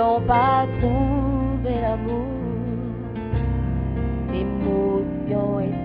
Ils 0.00 0.02
n'ont 0.02 0.20
pas 0.22 0.66
trouvé 0.80 1.80
l'amour. 1.82 2.24
Émotion 4.32 5.60
et 5.60 5.79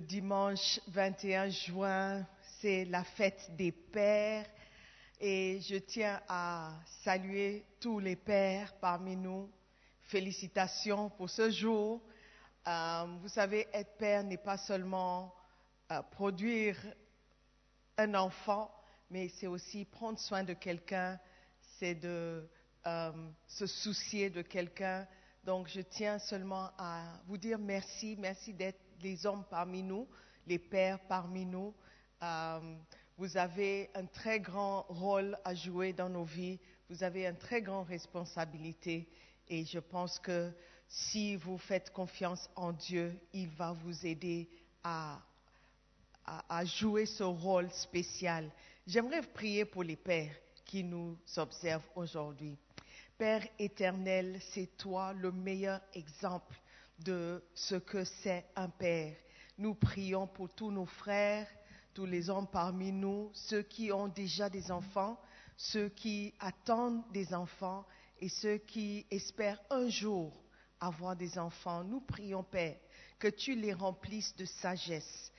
Dimanche 0.00 0.80
21 0.88 1.50
juin, 1.50 2.26
c'est 2.60 2.84
la 2.86 3.04
fête 3.04 3.54
des 3.56 3.70
pères. 3.72 4.46
Et 5.20 5.60
je 5.60 5.76
tiens 5.76 6.20
à 6.28 6.72
saluer 7.04 7.64
tous 7.80 7.98
les 7.98 8.16
pères 8.16 8.74
parmi 8.80 9.16
nous. 9.16 9.50
Félicitations 10.02 11.10
pour 11.10 11.28
ce 11.28 11.50
jour. 11.50 12.00
Euh, 12.66 13.06
vous 13.20 13.28
savez, 13.28 13.68
être 13.72 13.96
père 13.98 14.24
n'est 14.24 14.38
pas 14.38 14.56
seulement 14.56 15.34
euh, 15.92 16.02
produire 16.02 16.76
un 17.98 18.14
enfant, 18.14 18.70
mais 19.10 19.28
c'est 19.28 19.46
aussi 19.46 19.84
prendre 19.84 20.18
soin 20.18 20.42
de 20.42 20.54
quelqu'un, 20.54 21.18
c'est 21.78 21.94
de 21.94 22.48
euh, 22.86 23.12
se 23.46 23.66
soucier 23.66 24.30
de 24.30 24.42
quelqu'un. 24.42 25.06
Donc 25.44 25.68
je 25.68 25.80
tiens 25.80 26.18
seulement 26.18 26.70
à 26.78 27.02
vous 27.26 27.36
dire 27.36 27.58
merci, 27.58 28.16
merci 28.18 28.54
d'être 28.54 28.89
les 29.02 29.26
hommes 29.26 29.44
parmi 29.50 29.82
nous, 29.82 30.06
les 30.46 30.58
pères 30.58 31.00
parmi 31.08 31.44
nous. 31.44 31.74
Euh, 32.22 32.76
vous 33.18 33.36
avez 33.36 33.90
un 33.94 34.06
très 34.06 34.40
grand 34.40 34.86
rôle 34.88 35.36
à 35.44 35.54
jouer 35.54 35.92
dans 35.92 36.08
nos 36.08 36.24
vies, 36.24 36.58
vous 36.88 37.02
avez 37.02 37.26
une 37.26 37.36
très 37.36 37.62
grande 37.62 37.86
responsabilité 37.86 39.08
et 39.48 39.64
je 39.64 39.78
pense 39.78 40.18
que 40.18 40.52
si 40.88 41.36
vous 41.36 41.58
faites 41.58 41.92
confiance 41.92 42.48
en 42.56 42.72
Dieu, 42.72 43.14
il 43.32 43.48
va 43.50 43.72
vous 43.72 44.06
aider 44.06 44.48
à, 44.82 45.20
jouer 46.64 47.06
ce 47.06 47.22
rôle 47.22 47.70
spécial. 47.70 48.50
J'aimerais 48.86 49.22
prier 49.22 49.64
pour 49.64 49.82
les 49.82 49.96
pères 49.96 50.34
qui 50.64 50.82
nous 50.82 51.16
observent 51.36 51.88
aujourd'hui. 51.94 52.56
Père 53.18 53.46
éternel, 53.58 54.40
c'est 54.40 54.76
toi 54.76 55.12
le 55.12 55.30
meilleur 55.30 55.80
exemple 55.94 56.56
de 57.04 57.42
ce 57.54 57.74
que 57.74 58.04
c'est 58.04 58.46
un 58.56 58.68
père. 58.68 59.14
Nous 59.58 59.74
prions 59.74 60.26
pour 60.26 60.48
tous 60.54 60.70
nos 60.70 60.86
frères, 60.86 61.46
tous 61.94 62.06
les 62.06 62.30
hommes 62.30 62.48
parmi 62.50 62.92
nous, 62.92 63.30
ceux 63.34 63.62
qui 63.62 63.92
ont 63.92 64.08
déjà 64.08 64.48
des 64.48 64.70
enfants, 64.70 65.20
ceux 65.56 65.88
qui 65.88 66.32
attendent 66.40 67.02
des 67.12 67.34
enfants 67.34 67.84
et 68.18 68.28
ceux 68.28 68.58
qui 68.58 69.06
espèrent 69.10 69.60
un 69.70 69.88
jour 69.88 70.32
avoir 70.80 71.14
des 71.14 71.38
enfants. 71.38 71.84
Nous 71.84 72.00
prions, 72.00 72.42
Père, 72.42 72.76
que 73.18 73.28
tu 73.28 73.54
les 73.54 73.72
remplisses 73.72 74.34
de 74.36 74.46
sagesse. 74.46 75.30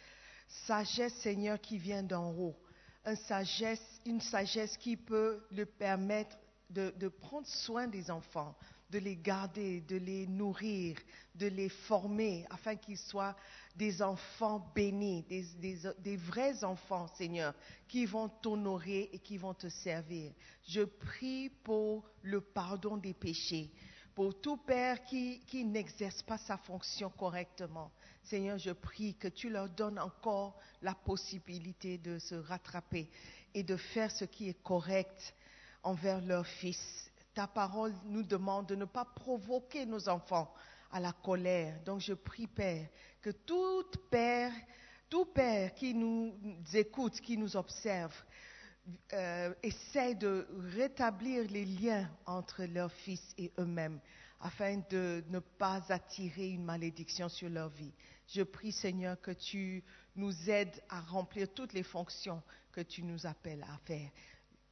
Sagesse, 0.47 1.15
Seigneur, 1.15 1.59
qui 1.59 1.77
vient 1.77 2.03
d'en 2.03 2.31
haut. 2.31 2.55
Une 3.05 3.15
sagesse, 3.15 4.01
une 4.05 4.21
sagesse 4.21 4.77
qui 4.77 4.95
peut 4.95 5.43
le 5.51 5.65
permettre 5.65 6.37
de, 6.69 6.93
de, 6.97 7.07
prendre 7.07 7.47
soin 7.47 7.87
des 7.87 8.11
enfants, 8.11 8.55
de 8.91 8.99
les 8.99 9.15
garder, 9.15 9.81
de 9.81 9.95
les 9.95 10.27
nourrir, 10.27 10.97
de 11.35 11.47
les 11.47 11.69
former 11.69 12.45
afin 12.49 12.75
qu'ils 12.75 12.97
soient 12.97 13.35
des 13.75 14.01
enfants 14.01 14.69
bénis, 14.75 15.23
des, 15.23 16.17
vrais 16.17 16.63
enfants, 16.63 17.07
Seigneur, 17.15 17.53
qui 17.87 18.05
vont 18.05 18.27
t'honorer 18.27 19.09
et 19.13 19.19
qui 19.19 19.37
vont 19.37 19.53
te 19.53 19.69
servir. 19.69 20.33
Je 20.67 20.81
prie 20.81 21.49
pour 21.63 22.03
le 22.21 22.41
pardon 22.41 22.97
des 22.97 23.13
péchés, 23.13 23.71
pour 24.13 24.39
tout 24.41 24.57
père 24.57 25.01
qui, 25.05 25.39
qui 25.47 25.63
n'exerce 25.63 26.21
pas 26.21 26.37
sa 26.37 26.57
fonction 26.57 27.09
correctement. 27.09 27.91
Seigneur, 28.23 28.57
je 28.57 28.71
prie 28.71 29.15
que 29.15 29.29
tu 29.29 29.49
leur 29.49 29.69
donnes 29.69 29.99
encore 29.99 30.59
la 30.81 30.93
possibilité 30.93 31.97
de 31.97 32.19
se 32.19 32.35
rattraper 32.35 33.09
et 33.53 33.63
de 33.63 33.77
faire 33.77 34.11
ce 34.11 34.25
qui 34.25 34.49
est 34.49 34.61
correct 34.61 35.33
envers 35.81 36.21
leur 36.21 36.45
fils. 36.45 37.10
Ta 37.33 37.47
parole 37.47 37.93
nous 38.05 38.23
demande 38.23 38.67
de 38.67 38.75
ne 38.75 38.85
pas 38.85 39.05
provoquer 39.05 39.85
nos 39.85 40.09
enfants 40.09 40.53
à 40.91 40.99
la 40.99 41.13
colère. 41.13 41.79
Donc 41.85 42.01
je 42.01 42.13
prie, 42.13 42.47
Père, 42.47 42.87
que 43.21 43.29
tout 43.29 43.85
père, 44.09 44.51
tout 45.09 45.25
père 45.25 45.73
qui 45.73 45.93
nous 45.93 46.35
écoute, 46.73 47.21
qui 47.21 47.37
nous 47.37 47.55
observe, 47.55 48.15
euh, 49.13 49.53
essaie 49.63 50.15
de 50.15 50.47
rétablir 50.75 51.49
les 51.49 51.65
liens 51.65 52.09
entre 52.25 52.63
leurs 52.63 52.91
fils 52.91 53.33
et 53.37 53.51
eux-mêmes 53.59 53.99
afin 54.41 54.81
de 54.89 55.23
ne 55.29 55.39
pas 55.39 55.81
attirer 55.89 56.49
une 56.49 56.63
malédiction 56.65 57.29
sur 57.29 57.47
leur 57.47 57.69
vie. 57.69 57.93
Je 58.27 58.41
prie, 58.41 58.71
Seigneur, 58.71 59.21
que 59.21 59.31
tu 59.31 59.83
nous 60.15 60.49
aides 60.49 60.81
à 60.89 60.99
remplir 61.01 61.53
toutes 61.53 61.73
les 61.73 61.83
fonctions 61.83 62.41
que 62.71 62.81
tu 62.81 63.03
nous 63.03 63.25
appelles 63.25 63.63
à 63.63 63.77
faire. 63.85 64.09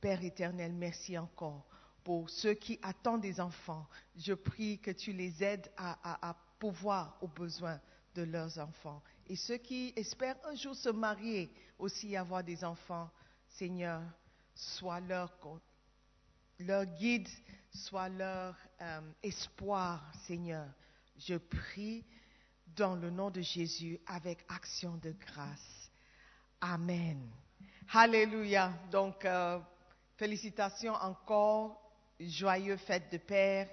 Père 0.02 0.24
éternel, 0.24 0.74
merci 0.74 1.18
encore 1.18 1.66
pour 2.04 2.30
ceux 2.30 2.54
qui 2.54 2.80
attendent 2.82 3.22
des 3.22 3.40
enfants. 3.40 3.88
Je 4.16 4.34
prie 4.34 4.80
que 4.80 4.92
tu 4.92 5.14
les 5.14 5.44
aides 5.44 5.70
à, 5.78 6.36
pouvoir 6.60 7.18
aux 7.22 7.28
besoins 7.28 7.80
de 8.16 8.24
leurs 8.24 8.58
enfants. 8.60 9.02
Et 9.28 9.36
ceux 9.36 9.58
qui 9.58 9.94
espèrent 9.96 10.38
un 10.46 10.56
jour 10.56 10.76
se 10.76 10.90
marier, 10.90 11.52
aussi 11.78 12.16
avoir 12.16 12.44
des 12.44 12.64
enfants, 12.64 13.10
Seigneur, 13.48 14.02
sois 14.56 15.00
leur, 15.00 15.32
leur 16.60 16.86
guide, 16.86 17.30
sois 17.72 18.10
leur 18.10 18.56
euh, 18.82 19.02
espoir, 19.24 20.04
Seigneur. 20.26 20.68
Je 21.18 21.36
prie 21.36 22.06
dans 22.76 22.96
le 22.96 23.10
nom 23.10 23.30
de 23.30 23.42
Jésus 23.42 24.00
avec 24.08 24.44
action 24.50 24.98
de 24.98 25.12
grâce. 25.12 25.92
Amen. 26.62 27.30
Alléluia. 27.94 28.74
Donc, 28.92 29.26
euh, 29.26 29.60
félicitations 30.18 30.94
encore, 30.94 31.89
joyeux 32.20 32.78
fête 32.78 33.12
de 33.12 33.18
Père, 33.18 33.70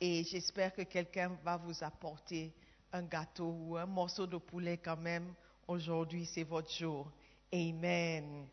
et 0.00 0.24
j'espère 0.24 0.74
que 0.74 0.82
quelqu'un 0.82 1.30
va 1.42 1.56
vous 1.56 1.82
apporter 1.82 2.52
un 2.92 3.02
gâteau 3.02 3.56
ou 3.58 3.76
un 3.76 3.86
morceau 3.86 4.26
de 4.26 4.36
poulet 4.36 4.78
quand 4.78 4.96
même. 4.96 5.32
Aujourd'hui, 5.66 6.26
c'est 6.26 6.44
votre 6.44 6.72
jour. 6.72 7.10
Amen. 7.52 8.46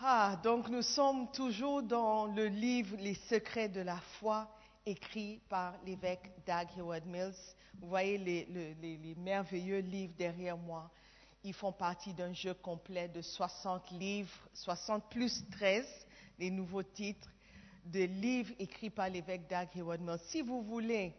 Ah, 0.00 0.38
donc 0.42 0.68
nous 0.68 0.82
sommes 0.82 1.30
toujours 1.32 1.82
dans 1.82 2.26
le 2.26 2.46
livre 2.46 2.96
Les 2.98 3.14
secrets 3.14 3.68
de 3.68 3.80
la 3.80 3.98
foi, 4.18 4.48
écrit 4.84 5.40
par 5.48 5.74
l'évêque 5.86 6.30
Doug 6.46 6.68
Howard 6.78 7.06
Mills. 7.06 7.34
Vous 7.80 7.88
voyez 7.88 8.18
les, 8.18 8.44
les, 8.80 9.14
merveilleux 9.16 9.78
livres 9.78 10.14
derrière 10.18 10.56
moi. 10.56 10.90
Ils 11.44 11.54
font 11.54 11.72
partie 11.72 12.12
d'un 12.12 12.32
jeu 12.32 12.54
complet 12.54 13.08
de 13.08 13.22
60 13.22 13.90
livres, 13.92 14.48
60 14.54 15.08
plus 15.10 15.44
13, 15.50 15.86
les 16.38 16.50
nouveaux 16.50 16.82
titres 16.82 17.31
de 17.84 18.04
livres 18.04 18.54
écrits 18.58 18.90
par 18.90 19.08
l'évêque 19.08 19.48
Doug 19.48 19.68
Howard 19.76 20.00
Mills. 20.00 20.20
Si 20.26 20.42
vous 20.42 20.62
voulez 20.62 21.14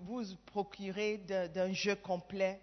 vous 0.00 0.24
procurer 0.46 1.18
d'un 1.18 1.72
jeu 1.72 1.96
complet, 1.96 2.60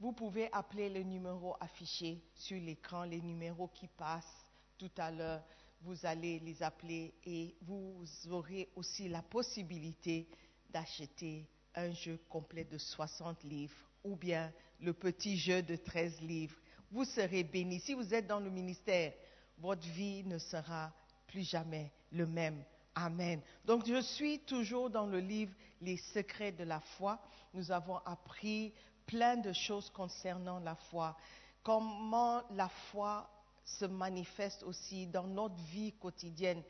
vous 0.00 0.12
pouvez 0.12 0.48
appeler 0.52 0.88
le 0.88 1.02
numéro 1.02 1.56
affiché 1.60 2.22
sur 2.34 2.60
l'écran, 2.60 3.04
les 3.04 3.20
numéros 3.20 3.68
qui 3.68 3.88
passent 3.88 4.46
tout 4.78 4.90
à 4.96 5.10
l'heure. 5.10 5.42
Vous 5.82 6.06
allez 6.06 6.38
les 6.40 6.62
appeler 6.62 7.14
et 7.24 7.54
vous 7.62 8.04
aurez 8.30 8.68
aussi 8.76 9.08
la 9.08 9.22
possibilité 9.22 10.28
d'acheter 10.70 11.46
un 11.74 11.92
jeu 11.92 12.18
complet 12.28 12.64
de 12.64 12.78
60 12.78 13.44
livres 13.44 13.76
ou 14.02 14.16
bien 14.16 14.52
le 14.80 14.92
petit 14.92 15.36
jeu 15.36 15.62
de 15.62 15.76
13 15.76 16.20
livres. 16.22 16.56
Vous 16.90 17.04
serez 17.04 17.44
bénis. 17.44 17.80
Si 17.80 17.94
vous 17.94 18.14
êtes 18.14 18.26
dans 18.26 18.40
le 18.40 18.50
ministère, 18.50 19.12
votre 19.58 19.86
vie 19.88 20.24
ne 20.24 20.38
sera 20.38 20.92
plus 21.36 21.50
jamais 21.50 21.92
le 22.12 22.26
même. 22.26 22.64
Amen. 22.94 23.42
Donc 23.66 23.86
je 23.86 24.00
suis 24.00 24.38
toujours 24.38 24.88
dans 24.88 25.04
le 25.04 25.20
livre 25.20 25.52
Les 25.82 25.98
secrets 25.98 26.50
de 26.52 26.64
la 26.64 26.80
foi. 26.80 27.20
Nous 27.52 27.70
avons 27.70 27.98
appris 28.06 28.72
plein 29.04 29.36
de 29.36 29.52
choses 29.52 29.90
concernant 29.90 30.60
la 30.60 30.74
foi. 30.74 31.14
Comment 31.62 32.42
la 32.52 32.70
foi 32.70 33.28
se 33.66 33.84
manifeste 33.84 34.62
aussi 34.62 35.06
dans 35.08 35.26
notre 35.26 35.56
vie 35.56 35.92
quotidienne, 35.92 36.62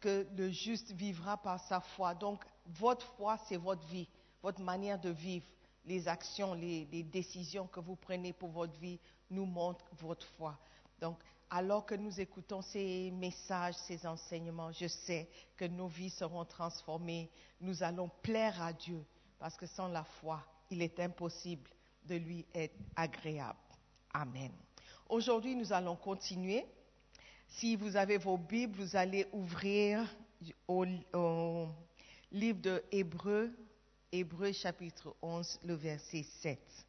que 0.00 0.26
le 0.36 0.50
juste 0.50 0.90
vivra 0.90 1.36
par 1.36 1.60
sa 1.60 1.80
foi. 1.80 2.12
Donc 2.16 2.44
votre 2.66 3.06
foi, 3.14 3.38
c'est 3.46 3.56
votre 3.56 3.86
vie, 3.86 4.08
votre 4.42 4.60
manière 4.60 4.98
de 4.98 5.10
vivre. 5.10 5.46
Les 5.84 6.08
actions, 6.08 6.54
les, 6.54 6.88
les, 6.90 7.04
décisions 7.04 7.68
que 7.68 7.78
vous 7.78 7.94
prenez 7.94 8.32
pour 8.32 8.48
votre 8.48 8.76
vie 8.80 8.98
nous 9.30 9.46
montrent 9.46 9.86
votre 9.92 10.26
foi. 10.36 10.58
Donc, 11.00 11.18
alors 11.50 11.86
que 11.86 11.94
nous 11.94 12.20
écoutons 12.20 12.62
ces 12.62 13.10
messages, 13.12 13.74
ces 13.74 14.06
enseignements, 14.06 14.72
je 14.72 14.86
sais 14.86 15.28
que 15.56 15.64
nos 15.64 15.88
vies 15.88 16.10
seront 16.10 16.44
transformées. 16.44 17.30
Nous 17.60 17.82
allons 17.82 18.10
plaire 18.22 18.60
à 18.62 18.72
Dieu 18.72 19.04
parce 19.38 19.56
que 19.56 19.66
sans 19.66 19.88
la 19.88 20.04
foi, 20.04 20.44
il 20.70 20.82
est 20.82 21.00
impossible 21.00 21.70
de 22.04 22.16
lui 22.16 22.44
être 22.54 22.76
agréable. 22.96 23.58
Amen. 24.12 24.52
Aujourd'hui, 25.08 25.54
nous 25.54 25.72
allons 25.72 25.96
continuer. 25.96 26.66
Si 27.48 27.76
vous 27.76 27.96
avez 27.96 28.18
vos 28.18 28.36
Bibles, 28.36 28.78
vous 28.78 28.96
allez 28.96 29.26
ouvrir 29.32 30.06
au, 30.66 30.84
livre 32.30 32.60
de 32.60 32.82
Hébreu, 32.92 33.50
Hébreu 34.12 34.52
chapitre 34.52 35.14
11, 35.22 35.60
le 35.64 35.74
verset 35.74 36.24
7. 36.40 36.87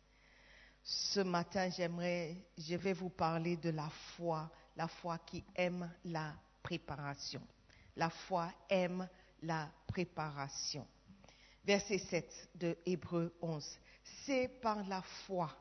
Ce 0.91 1.19
matin, 1.19 1.69
j'aimerais, 1.69 2.35
je 2.57 2.75
vais 2.75 2.93
vous 2.93 3.11
parler 3.11 3.57
de 3.57 3.69
la 3.69 3.87
foi, 4.17 4.49
la 4.75 4.87
foi 4.87 5.19
qui 5.19 5.43
aime 5.55 5.87
la 6.05 6.33
préparation. 6.63 7.41
La 7.95 8.09
foi 8.09 8.51
aime 8.67 9.07
la 9.43 9.69
préparation. 9.85 10.87
Verset 11.63 11.99
7 11.99 12.49
de 12.55 12.75
Hébreu 12.87 13.31
11. 13.39 13.63
C'est 14.25 14.47
par 14.47 14.83
la 14.87 15.03
foi 15.03 15.55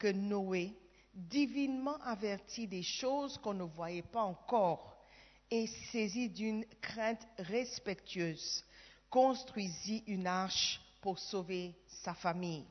que 0.00 0.08
Noé, 0.08 0.76
divinement 1.14 2.02
averti 2.02 2.66
des 2.66 2.82
choses 2.82 3.38
qu'on 3.38 3.54
ne 3.54 3.62
voyait 3.62 4.02
pas 4.02 4.22
encore, 4.22 4.96
et 5.48 5.68
saisi 5.92 6.28
d'une 6.28 6.64
crainte 6.80 7.24
respectueuse, 7.38 8.64
construisit 9.08 10.02
une 10.08 10.26
arche 10.26 10.80
pour 11.00 11.20
sauver 11.20 11.72
sa 11.86 12.14
famille. 12.14 12.66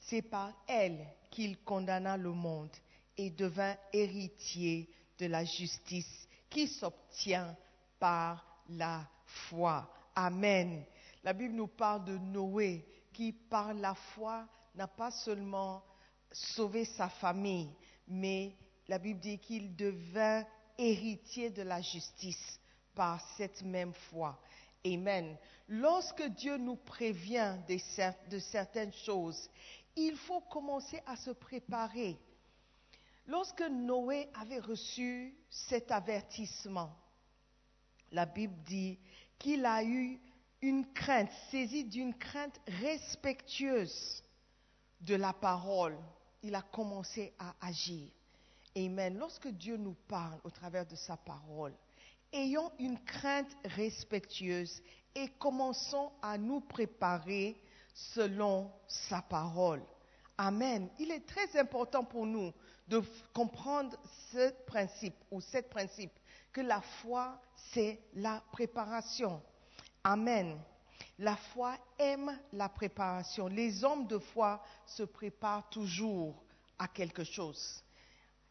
C'est 0.00 0.22
par 0.22 0.52
elle 0.66 1.06
qu'il 1.30 1.58
condamna 1.62 2.16
le 2.16 2.32
monde 2.32 2.74
et 3.16 3.30
devint 3.30 3.76
héritier 3.92 4.88
de 5.18 5.26
la 5.26 5.44
justice 5.44 6.26
qui 6.48 6.66
s'obtient 6.66 7.56
par 7.98 8.44
la 8.70 9.08
foi. 9.26 9.88
Amen. 10.14 10.84
La 11.22 11.32
Bible 11.32 11.54
nous 11.54 11.68
parle 11.68 12.04
de 12.04 12.18
Noé 12.18 12.84
qui, 13.12 13.32
par 13.32 13.74
la 13.74 13.94
foi, 13.94 14.48
n'a 14.74 14.88
pas 14.88 15.10
seulement 15.10 15.82
sauvé 16.32 16.84
sa 16.84 17.08
famille, 17.08 17.70
mais 18.08 18.56
la 18.88 18.98
Bible 18.98 19.20
dit 19.20 19.38
qu'il 19.38 19.76
devint 19.76 20.44
héritier 20.78 21.50
de 21.50 21.62
la 21.62 21.80
justice 21.80 22.58
par 22.94 23.20
cette 23.36 23.62
même 23.62 23.92
foi. 24.10 24.40
Amen. 24.84 25.36
Lorsque 25.68 26.22
Dieu 26.22 26.56
nous 26.56 26.76
prévient 26.76 27.56
de, 27.68 27.76
de 28.30 28.38
certaines 28.38 28.92
choses, 28.92 29.48
il 29.96 30.16
faut 30.16 30.40
commencer 30.42 31.02
à 31.06 31.16
se 31.16 31.30
préparer. 31.30 32.18
Lorsque 33.26 33.62
Noé 33.62 34.28
avait 34.34 34.58
reçu 34.58 35.36
cet 35.48 35.90
avertissement, 35.90 36.96
la 38.12 38.26
Bible 38.26 38.56
dit 38.64 38.98
qu'il 39.38 39.64
a 39.64 39.84
eu 39.84 40.18
une 40.62 40.92
crainte, 40.92 41.30
saisi 41.50 41.84
d'une 41.84 42.14
crainte 42.14 42.60
respectueuse 42.66 44.22
de 45.00 45.14
la 45.14 45.32
parole. 45.32 45.96
Il 46.42 46.54
a 46.54 46.62
commencé 46.62 47.32
à 47.38 47.54
agir. 47.60 48.10
Amen. 48.76 49.18
Lorsque 49.18 49.48
Dieu 49.48 49.76
nous 49.76 49.96
parle 50.08 50.38
au 50.44 50.50
travers 50.50 50.86
de 50.86 50.94
sa 50.96 51.16
parole, 51.16 51.74
ayons 52.32 52.70
une 52.78 52.98
crainte 53.04 53.56
respectueuse 53.64 54.82
et 55.14 55.28
commençons 55.38 56.12
à 56.22 56.38
nous 56.38 56.60
préparer 56.60 57.60
selon 57.94 58.70
sa 58.86 59.22
parole. 59.22 59.82
Amen. 60.38 60.88
Il 60.98 61.10
est 61.10 61.26
très 61.26 61.58
important 61.58 62.04
pour 62.04 62.26
nous 62.26 62.52
de 62.88 63.02
comprendre 63.34 63.96
ce 64.32 64.50
principe 64.64 65.14
ou 65.30 65.40
cet 65.40 65.68
principe 65.70 66.12
que 66.52 66.60
la 66.60 66.80
foi, 66.80 67.40
c'est 67.72 68.00
la 68.14 68.42
préparation. 68.50 69.42
Amen. 70.02 70.58
La 71.18 71.36
foi 71.36 71.76
aime 71.98 72.38
la 72.52 72.68
préparation. 72.68 73.46
Les 73.46 73.84
hommes 73.84 74.06
de 74.06 74.18
foi 74.18 74.62
se 74.86 75.02
préparent 75.02 75.68
toujours 75.68 76.42
à 76.78 76.88
quelque 76.88 77.24
chose. 77.24 77.84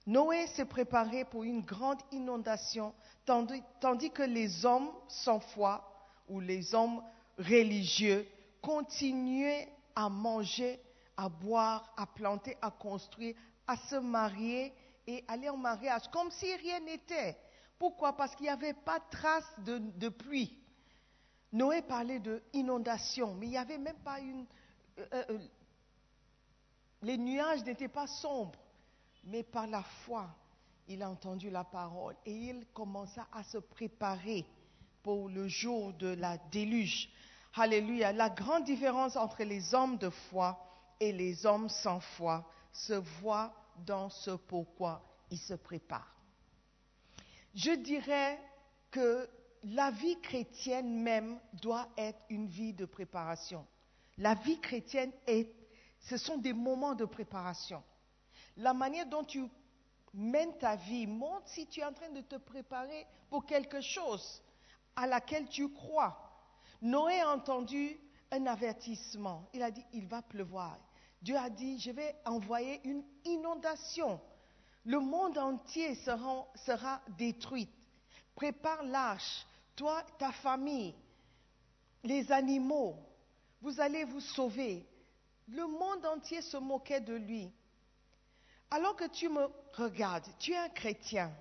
Noé 0.06 0.48
s'est 0.48 0.66
préparé 0.66 1.26
pour 1.26 1.44
une 1.44 1.62
grande 1.62 2.02
inondation, 2.12 2.94
tandis 3.26 4.12
que 4.12 4.24
les 4.24 4.66
hommes 4.66 4.92
sans 5.08 5.40
foi 5.40 5.84
ou 6.28 6.40
les 6.40 6.74
hommes 6.74 7.02
religieux 7.38 8.28
continuaient 8.62 9.72
à 9.96 10.10
manger, 10.10 10.80
à 11.18 11.30
boire, 11.30 11.94
à 11.98 12.06
planter, 12.06 12.58
à 12.62 12.72
construire, 12.72 13.36
à 13.68 13.76
se 13.78 13.96
marier 13.96 14.74
et 15.08 15.24
aller 15.28 15.50
en 15.50 15.58
mariage, 15.58 16.04
comme 16.12 16.32
si 16.32 16.54
rien 16.56 16.80
n'était. 16.80 17.38
Pourquoi? 17.78 18.16
Parce 18.16 18.36
qu'il 18.36 18.44
n'y 18.44 18.50
avait 18.50 18.74
pas 18.74 19.00
trace 19.00 19.50
de, 19.60 19.78
de 19.78 20.10
pluie. 20.10 20.58
Noé 21.52 21.82
parlait 21.82 22.20
de 22.20 22.44
inondation, 22.54 23.34
mais 23.34 23.48
il 23.48 23.50
n'y 23.52 23.58
avait 23.58 23.78
même 23.78 23.98
pas 24.04 24.20
une... 24.20 24.46
euh, 25.00 25.06
euh, 25.14 25.40
les 27.02 27.18
nuages 27.18 27.64
n'étaient 27.64 27.88
pas 27.88 28.08
sombres, 28.08 28.60
mais 29.24 29.44
par 29.44 29.66
la 29.66 29.82
foi, 29.82 30.30
il 30.88 31.02
a 31.02 31.10
entendu 31.10 31.50
la 31.50 31.64
parole 31.64 32.16
et 32.26 32.34
il 32.34 32.66
commença 32.74 33.28
à 33.32 33.44
se 33.44 33.58
préparer 33.58 34.46
pour 35.02 35.30
le 35.30 35.48
jour 35.48 35.94
de 35.94 36.08
la 36.08 36.38
déluge. 36.52 37.10
Alléluia. 37.56 38.12
La 38.14 38.30
grande 38.30 38.64
différence 38.64 39.16
entre 39.16 39.44
les 39.44 39.74
hommes 39.74 39.98
de 39.98 40.10
foi 40.10 40.58
et 41.00 41.12
les 41.12 41.46
hommes 41.46 41.70
sans 41.70 42.00
foi 42.00 42.50
se 42.72 42.94
voit 42.94 43.54
dans 43.86 44.10
ce 44.10 44.32
pourquoi 44.32 45.02
ils 45.32 45.40
se 45.40 45.54
préparent. 45.54 46.16
Je 47.56 47.72
dirais 47.72 48.40
que 48.92 49.28
la 49.64 49.92
vie 49.92 50.20
chrétienne 50.22 51.02
même 51.02 51.40
doit 51.54 51.88
être 51.98 52.20
une 52.30 52.48
vie 52.48 52.74
de 52.74 52.86
préparation. 52.86 53.66
La 54.18 54.36
vie 54.36 54.60
chrétienne 54.60 55.12
est, 55.28 55.54
ce 56.00 56.18
sont 56.18 56.38
des 56.38 56.54
moments 56.54 56.96
de 56.96 57.06
préparation. 57.06 57.84
La 58.58 58.74
manière 58.74 59.06
dont 59.06 59.24
tu 59.24 59.44
mènes 60.14 60.58
ta 60.58 60.76
vie 60.76 61.08
montre 61.08 61.48
si 61.48 61.68
tu 61.68 61.82
es 61.82 61.86
en 61.86 61.94
train 61.94 62.10
de 62.10 62.22
te 62.22 62.36
préparer 62.36 63.06
pour 63.30 63.46
quelque 63.46 63.82
chose 63.82 64.42
à 64.96 65.08
laquelle 65.08 65.48
tu 65.48 65.70
crois. 65.70 66.29
Noé 66.82 67.20
a 67.20 67.30
entendu 67.30 68.00
un 68.32 68.46
avertissement. 68.46 69.50
Il 69.54 69.62
a 69.62 69.72
dit, 69.72 69.86
il 69.94 70.08
va 70.08 70.22
pleuvoir. 70.22 70.78
Dieu 71.22 71.36
a 71.36 71.50
dit, 71.50 71.80
je 71.80 71.92
vais 71.92 72.16
envoyer 72.26 72.80
une 72.86 73.04
inondation. 73.26 74.22
Le 74.86 75.00
monde 75.00 75.38
entier 75.38 75.96
sera, 75.96 76.48
sera 76.56 77.02
détruit. 77.18 77.70
Prépare 78.36 78.84
l'arche. 78.84 79.46
Toi, 79.76 80.04
ta 80.18 80.32
famille, 80.32 80.94
les 82.04 82.32
animaux, 82.32 82.96
vous 83.62 83.80
allez 83.80 84.04
vous 84.06 84.22
sauver. 84.22 84.86
Le 85.50 85.66
monde 85.68 86.06
entier 86.06 86.42
se 86.42 86.58
moquait 86.58 87.02
de 87.02 87.16
lui. 87.16 87.52
Alors 88.72 88.96
que 88.96 89.08
tu 89.08 89.30
me 89.30 89.48
regardes, 89.74 90.28
tu 90.38 90.52
es 90.52 90.58
un 90.58 90.70
chrétien. 90.70 91.32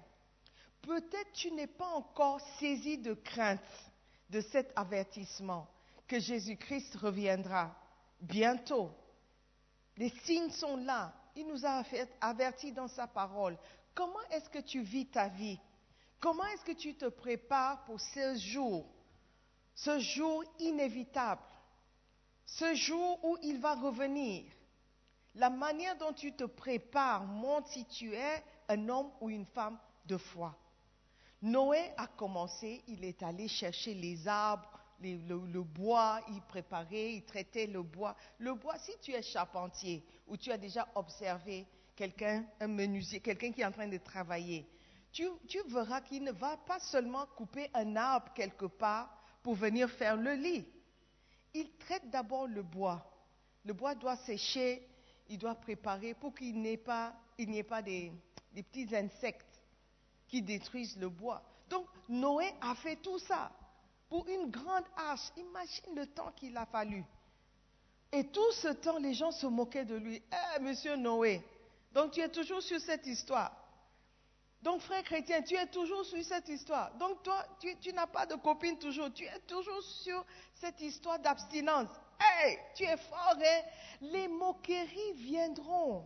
Peut-être 0.83 1.33
tu 1.33 1.51
n'es 1.53 1.67
pas 1.67 1.89
encore 1.89 2.41
saisi 2.59 2.99
de 2.99 3.15
crainte 3.15 3.61
de 4.31 4.41
cet 4.41 4.73
avertissement 4.77 5.67
que 6.07 6.19
Jésus-Christ 6.19 6.97
reviendra 6.97 7.75
bientôt. 8.21 8.91
Les 9.97 10.11
signes 10.25 10.51
sont 10.51 10.77
là. 10.77 11.13
Il 11.37 11.47
nous 11.47 11.65
a 11.65 11.83
avertis 12.21 12.73
dans 12.73 12.89
sa 12.89 13.07
parole. 13.07 13.57
Comment 13.95 14.23
est-ce 14.31 14.49
que 14.51 14.59
tu 14.59 14.83
vis 14.83 15.07
ta 15.07 15.29
vie? 15.29 15.61
Comment 16.21 16.45
est-ce 16.47 16.65
que 16.65 16.73
tu 16.73 16.95
te 16.95 17.07
prépares 17.07 17.85
pour 17.85 18.01
ce 18.01 18.37
jour? 18.37 18.87
Ce 19.75 19.99
jour 19.99 20.43
inévitable. 20.59 21.43
Ce 22.45 22.75
jour 22.75 23.25
où 23.25 23.37
il 23.43 23.61
va 23.61 23.75
revenir. 23.75 24.45
La 25.35 25.51
manière 25.51 25.97
dont 25.97 26.13
tu 26.13 26.33
te 26.33 26.45
prépares 26.45 27.25
montre 27.25 27.69
si 27.69 27.85
tu 27.87 28.15
es 28.15 28.43
un 28.69 28.89
homme 28.89 29.11
ou 29.21 29.31
une 29.31 29.47
femme 29.47 29.79
de 30.07 30.17
foi. 30.17 30.57
Noé 31.41 31.93
a 31.97 32.09
commencé, 32.09 32.83
il 32.89 33.05
est 33.05 33.23
allé 33.23 33.47
chercher 33.47 33.95
les 33.95 34.27
arbres, 34.27 34.69
le, 35.01 35.63
bois, 35.63 36.21
il 36.31 36.41
préparait, 36.43 37.15
il 37.15 37.25
traitait 37.25 37.69
le 37.69 37.83
bois. 37.83 38.17
Le 38.39 38.55
bois, 38.55 38.77
si 38.79 38.93
tu 39.01 39.13
es 39.13 39.23
charpentier 39.23 40.05
ou 40.27 40.37
tu 40.37 40.51
as 40.51 40.59
déjà 40.59 40.89
observé 40.97 41.67
quelqu'un, 41.95 42.45
un 42.61 42.67
menuisier, 42.67 43.21
quelqu'un 43.21 43.53
qui 43.53 43.61
est 43.61 43.65
en 43.65 43.71
train 43.71 43.87
de 43.87 43.99
travailler, 43.99 44.67
tu, 45.13 45.29
verras 45.69 46.01
qu'il 46.01 46.25
ne 46.25 46.33
va 46.33 46.57
pas 46.57 46.81
seulement 46.81 47.27
couper 47.37 47.71
un 47.73 47.95
arbre 47.95 48.33
quelque 48.35 48.67
part 48.67 49.17
pour 49.43 49.55
venir 49.55 49.89
faire 49.91 50.17
le 50.17 50.35
lit. 50.35 50.67
Il 51.55 51.71
traite 51.79 52.11
d'abord 52.11 52.49
le 52.49 52.63
bois. 52.63 53.05
Le 53.65 53.73
bois 53.73 53.95
doit 53.95 54.17
sécher, 54.17 54.87
il 55.29 55.39
doit 55.39 55.55
préparer 55.55 56.15
pour 56.15 56.35
qu'il 56.35 56.61
n'y 56.61 56.71
ait 56.71 56.77
pas, 56.77 57.15
il 57.39 57.47
des 57.47 58.63
petits 58.63 58.95
insectes 58.97 59.48
qui 60.29 60.43
détruisent 60.43 60.97
le 60.99 61.09
bois. 61.09 61.43
Donc 61.69 61.87
Noé 62.09 62.53
a 62.61 62.75
fait 62.75 62.97
tout 62.97 63.19
ça 63.19 63.51
pour 64.09 64.27
une 64.29 64.51
grande 64.51 64.85
arche. 64.97 65.31
Imagine 65.37 65.95
le 65.97 66.07
temps 66.07 66.33
qu'il 66.37 66.57
a 66.57 66.67
fallu. 66.67 67.05
Et 68.13 68.25
tout 68.29 68.53
ce 68.53 68.69
temps, 68.69 68.99
les 68.99 69.15
gens 69.15 69.31
se 69.31 69.47
moquaient 69.47 69.85
de 69.85 69.97
lui. 69.97 70.23
Eh, 70.33 70.61
monsieur 70.61 70.97
Noé, 70.97 71.43
donc 71.93 72.13
tu 72.13 72.21
es 72.21 72.29
toujours 72.29 72.63
sur 72.63 72.81
cette 72.81 73.07
histoire. 73.07 73.53
Donc, 74.63 74.81
frère 74.81 75.05
chrétien, 75.05 75.41
tu 75.43 75.55
es 75.55 75.67
toujours 75.67 76.05
sur 76.05 76.23
cette 76.25 76.49
histoire. 76.49 76.93
Donc, 76.95 77.23
toi, 77.23 77.45
tu, 77.61 77.93
n'as 77.93 78.09
pas 78.09 78.27
de 78.27 78.35
copine 78.35 78.77
toujours. 78.79 79.13
Tu 79.13 79.25
es 79.25 79.39
toujours 79.47 79.83
sur 79.83 80.25
cette 80.55 80.81
histoire 80.81 81.19
d'abstinence. 81.21 81.89
Hey, 82.21 82.59
tu 82.75 82.83
es 82.83 82.97
fort, 82.97 83.37
hein? 83.41 83.63
Les 84.01 84.27
moqueries 84.27 85.13
viendront. 85.15 86.05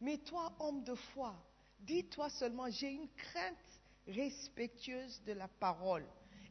Mais 0.00 0.18
toi, 0.18 0.52
homme 0.58 0.82
de 0.84 0.94
foi, 0.94 1.34
dis-toi 1.80 2.28
seulement, 2.30 2.68
j'ai 2.70 2.90
une 2.90 3.08
crainte 3.08 3.80
respectueuse 4.06 5.22
de 5.24 5.32
la 5.32 5.48
parole. 5.48 6.06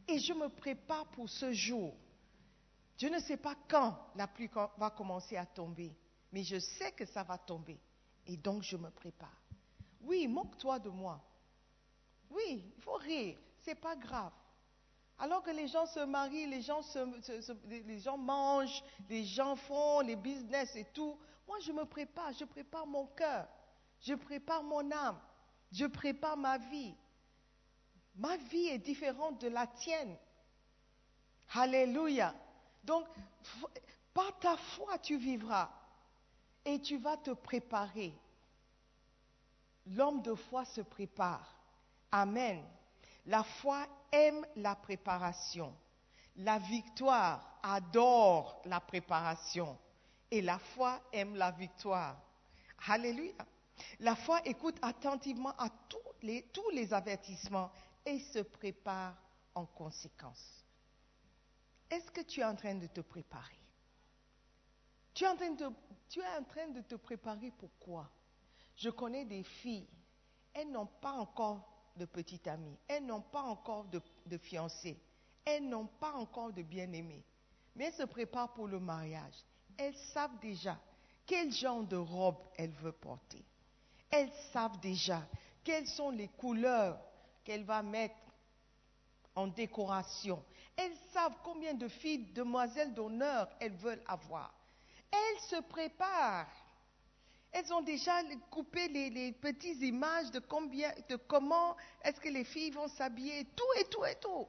Et 0.08 0.18
je 0.18 0.32
me 0.32 0.48
prépare 0.48 1.06
pour 1.10 1.28
ce 1.28 1.52
jour. 1.52 1.94
Je 2.96 3.06
ne 3.06 3.18
sais 3.20 3.36
pas 3.36 3.54
quand 3.68 3.96
la 4.16 4.26
pluie 4.26 4.50
va 4.76 4.90
commencer 4.90 5.36
à 5.36 5.46
tomber, 5.46 5.94
mais 6.32 6.42
je 6.42 6.58
sais 6.58 6.92
que 6.92 7.06
ça 7.06 7.22
va 7.22 7.38
tomber. 7.38 7.78
Et 8.26 8.36
donc, 8.36 8.62
je 8.62 8.76
me 8.76 8.90
prépare. 8.90 9.40
Oui, 10.02 10.26
moque-toi 10.28 10.78
de 10.78 10.88
moi. 10.88 11.20
Oui, 12.30 12.72
il 12.76 12.82
faut 12.82 12.94
rire, 12.94 13.38
c'est 13.60 13.74
pas 13.74 13.96
grave. 13.96 14.32
Alors 15.18 15.42
que 15.42 15.50
les 15.50 15.68
gens 15.68 15.86
se 15.86 16.00
marient, 16.00 16.46
les 16.46 16.62
gens, 16.62 16.80
les 17.66 17.98
gens 17.98 18.16
mangent, 18.16 18.82
les 19.08 19.24
gens 19.24 19.56
font 19.56 20.00
les 20.00 20.16
business 20.16 20.74
et 20.76 20.86
tout. 20.94 21.18
Moi, 21.46 21.58
je 21.60 21.72
me 21.72 21.84
prépare, 21.84 22.32
je 22.32 22.44
prépare 22.44 22.86
mon 22.86 23.06
cœur, 23.08 23.46
je 24.00 24.14
prépare 24.14 24.62
mon 24.62 24.90
âme, 24.90 25.18
je 25.72 25.86
prépare 25.86 26.36
ma 26.36 26.58
vie. 26.58 26.94
Ma 28.16 28.36
vie 28.36 28.66
est 28.66 28.78
différente 28.78 29.40
de 29.40 29.48
la 29.48 29.66
tienne. 29.66 30.16
Alléluia. 31.54 32.34
Donc, 32.84 33.06
par 34.12 34.38
ta 34.38 34.56
foi, 34.56 34.98
tu 34.98 35.16
vivras 35.16 35.70
et 36.64 36.80
tu 36.80 36.98
vas 36.98 37.16
te 37.16 37.30
préparer. 37.30 38.12
L'homme 39.86 40.22
de 40.22 40.34
foi 40.34 40.64
se 40.64 40.80
prépare. 40.80 41.56
Amen. 42.12 42.62
La 43.26 43.42
foi 43.42 43.86
aime 44.12 44.44
la 44.56 44.74
préparation. 44.74 45.74
La 46.36 46.58
victoire 46.58 47.58
adore 47.62 48.60
la 48.64 48.80
préparation. 48.80 49.78
Et 50.30 50.42
la 50.42 50.58
foi 50.58 51.00
aime 51.12 51.36
la 51.36 51.50
victoire. 51.50 52.16
Alléluia. 52.86 53.34
La 54.00 54.16
foi 54.16 54.40
écoute 54.46 54.76
attentivement 54.82 55.54
à 55.58 55.68
tous 55.88 55.98
les, 56.22 56.92
avertissements 56.92 57.70
et 58.04 58.18
se 58.20 58.40
prépare 58.40 59.16
en 59.54 59.66
conséquence. 59.66 60.64
Est-ce 61.90 62.10
que 62.10 62.20
tu 62.20 62.40
es 62.40 62.44
en 62.44 62.54
train 62.54 62.74
de 62.74 62.86
te 62.86 63.00
préparer? 63.00 63.58
Tu 65.14 65.24
es, 65.24 65.28
en 65.28 65.36
train 65.36 66.68
de, 66.68 66.80
te 66.82 66.94
préparer 66.94 67.50
pour 67.50 67.70
quoi? 67.78 68.08
Je 68.76 68.90
connais 68.90 69.24
des 69.24 69.42
filles, 69.42 69.88
elles 70.54 70.70
n'ont 70.70 70.86
pas 70.86 71.12
encore 71.12 71.92
de 71.96 72.04
petite 72.04 72.46
amie, 72.46 72.78
elles 72.86 73.04
n'ont 73.04 73.20
pas 73.20 73.42
encore 73.42 73.84
de, 73.84 74.00
de 74.26 74.38
fiancé, 74.38 74.98
elles 75.44 75.68
n'ont 75.68 75.86
pas 75.86 76.12
encore 76.14 76.52
de 76.52 76.62
bien-aimé, 76.62 77.24
mais 77.74 77.86
elles 77.86 77.94
se 77.94 78.04
préparent 78.04 78.54
pour 78.54 78.68
le 78.68 78.78
mariage. 78.78 79.44
Elles 79.76 79.96
savent 79.96 80.38
déjà 80.40 80.78
quel 81.26 81.52
genre 81.52 81.84
de 81.84 81.96
robe 81.96 82.38
elles 82.56 82.72
veulent 82.72 82.92
porter. 82.92 83.44
Elles 84.10 84.32
savent 84.52 84.80
déjà 84.80 85.26
quelles 85.62 85.86
sont 85.86 86.10
les 86.10 86.28
couleurs 86.28 86.98
qu'elle 87.44 87.64
va 87.64 87.82
mettre 87.82 88.14
en 89.34 89.46
décoration. 89.46 90.44
Elles 90.76 90.96
savent 91.12 91.36
combien 91.44 91.74
de 91.74 91.88
filles, 91.88 92.32
demoiselles 92.32 92.94
d'honneur 92.94 93.48
elles 93.60 93.76
veulent 93.76 94.02
avoir. 94.06 94.52
Elles 95.10 95.40
se 95.40 95.60
préparent. 95.62 96.50
Elles 97.52 97.72
ont 97.72 97.82
déjà 97.82 98.22
coupé 98.50 98.88
les, 98.88 99.32
petites 99.32 99.82
images 99.82 100.30
de, 100.30 100.38
combien, 100.38 100.92
de 101.08 101.16
comment 101.16 101.76
est-ce 102.02 102.20
que 102.20 102.28
les 102.28 102.44
filles 102.44 102.70
vont 102.70 102.86
s'habiller, 102.88 103.44
tout 103.56 103.80
et 103.80 103.84
tout 103.84 104.04
et 104.04 104.14
tout. 104.16 104.46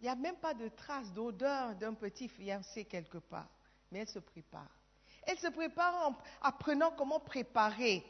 Il 0.00 0.04
n'y 0.04 0.08
a 0.08 0.16
même 0.16 0.36
pas 0.36 0.54
de 0.54 0.68
trace 0.68 1.12
d'odeur 1.12 1.74
d'un 1.76 1.94
petit 1.94 2.28
fiancé 2.28 2.84
quelque 2.84 3.18
part, 3.18 3.50
mais 3.90 4.00
elles 4.00 4.08
se 4.08 4.18
préparent. 4.18 4.83
Elles 5.26 5.38
se 5.38 5.48
préparent 5.48 6.08
en 6.08 6.16
apprenant 6.42 6.92
comment 6.92 7.20
préparer, 7.20 8.04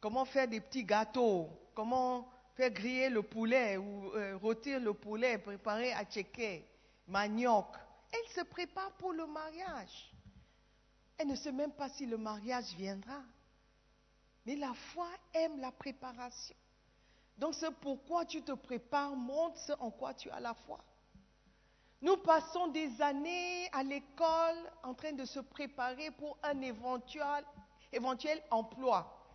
comment 0.00 0.24
faire 0.24 0.48
des 0.48 0.60
petits 0.60 0.84
gâteaux, 0.84 1.48
comment 1.74 2.28
faire 2.54 2.70
griller 2.70 3.10
le 3.10 3.22
poulet 3.22 3.76
ou 3.76 4.12
euh, 4.14 4.36
rôtir 4.36 4.80
le 4.80 4.94
poulet, 4.94 5.38
préparer 5.38 5.92
à 5.92 6.04
checker, 6.04 6.64
manioc. 7.06 7.66
Elles 8.12 8.32
se 8.32 8.42
préparent 8.42 8.92
pour 8.92 9.12
le 9.12 9.26
mariage. 9.26 10.12
Elles 11.18 11.28
ne 11.28 11.36
savent 11.36 11.54
même 11.54 11.72
pas 11.72 11.88
si 11.88 12.06
le 12.06 12.16
mariage 12.16 12.74
viendra. 12.76 13.20
Mais 14.46 14.56
la 14.56 14.72
foi 14.74 15.08
aime 15.32 15.60
la 15.60 15.72
préparation. 15.72 16.56
Donc 17.36 17.54
c'est 17.54 17.70
pourquoi 17.80 18.24
tu 18.24 18.42
te 18.42 18.52
prépares, 18.52 19.16
montre 19.16 19.58
ce 19.58 19.72
en 19.72 19.90
quoi 19.90 20.14
tu 20.14 20.30
as 20.30 20.40
la 20.40 20.54
foi. 20.54 20.78
Nous 22.04 22.18
passons 22.18 22.66
des 22.68 23.00
années 23.00 23.66
à 23.72 23.82
l'école 23.82 24.70
en 24.82 24.92
train 24.92 25.12
de 25.12 25.24
se 25.24 25.40
préparer 25.40 26.10
pour 26.10 26.36
un 26.42 26.60
éventuel, 26.60 28.42
emploi 28.50 29.26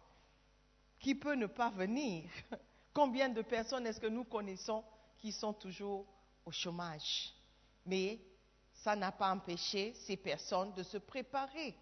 qui 1.00 1.16
peut 1.16 1.34
ne 1.34 1.48
pas 1.48 1.72
venir. 1.72 2.30
Combien 2.94 3.28
de 3.28 3.42
personnes 3.42 3.88
est-ce 3.88 4.00
que 4.00 4.06
nous 4.06 4.24
connaissons 4.24 4.84
qui 5.18 5.32
sont 5.32 5.52
toujours 5.52 6.06
au 6.46 6.52
chômage? 6.52 7.34
Mais 7.88 8.20
ça 8.72 8.96
n'a 8.96 9.12
pas 9.12 9.32
empêché 9.32 9.96
ces 9.96 10.18
personnes 10.18 10.72
de 10.74 10.84
se 10.84 11.00
préparer. 11.00 11.76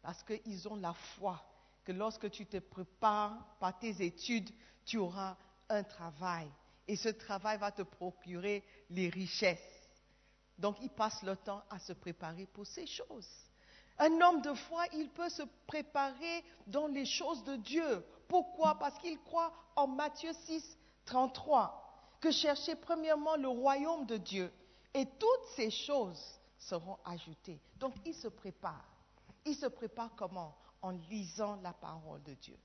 Parce 0.00 0.22
qu'ils 0.22 0.66
ont 0.68 0.76
la 0.76 0.94
foi 0.94 1.44
que 1.84 1.92
lorsque 1.92 2.30
tu 2.30 2.46
te 2.46 2.60
prépares 2.60 3.44
par 3.60 3.78
tes 3.78 4.02
études, 4.02 4.48
tu 4.86 4.96
auras 4.96 5.36
un 5.68 5.82
travail. 5.82 6.50
Et 6.86 6.96
ce 6.96 7.08
travail 7.08 7.58
va 7.58 7.72
te 7.72 7.82
procurer 7.82 8.62
les 8.90 9.08
richesses. 9.08 9.58
Donc 10.58 10.76
ils 10.80 10.90
passent 10.90 11.22
le 11.22 11.36
temps 11.36 11.62
à 11.70 11.78
se 11.78 11.92
préparer 11.92 12.46
pour 12.46 12.66
ces 12.66 12.86
choses. 12.86 13.28
Un 13.98 14.20
homme 14.20 14.42
de 14.42 14.52
foi, 14.54 14.84
il 14.92 15.08
peut 15.10 15.28
se 15.28 15.42
préparer 15.66 16.44
dans 16.66 16.88
les 16.88 17.06
choses 17.06 17.44
de 17.44 17.56
Dieu. 17.56 18.04
Pourquoi? 18.28 18.78
Parce 18.78 18.98
qu'il 18.98 19.18
croit 19.20 19.52
en 19.76 19.86
Matthieu 19.86 20.32
6, 20.32 20.76
33, 21.04 22.16
que 22.20 22.30
cherchez 22.30 22.74
premièrement 22.74 23.36
le 23.36 23.48
royaume 23.48 24.06
de 24.06 24.16
Dieu 24.16 24.52
et 24.92 25.06
toutes 25.06 25.48
ces 25.54 25.70
choses 25.70 26.40
seront 26.58 26.98
ajoutées. 27.04 27.60
Donc 27.76 27.94
il 28.04 28.14
se 28.14 28.28
prépare. 28.28 28.84
Il 29.44 29.54
se 29.54 29.66
prépare 29.66 30.10
comment? 30.16 30.56
En 30.82 30.90
lisant 30.90 31.56
la 31.62 31.72
parole 31.72 32.22
de 32.24 32.34
Dieu, 32.34 32.58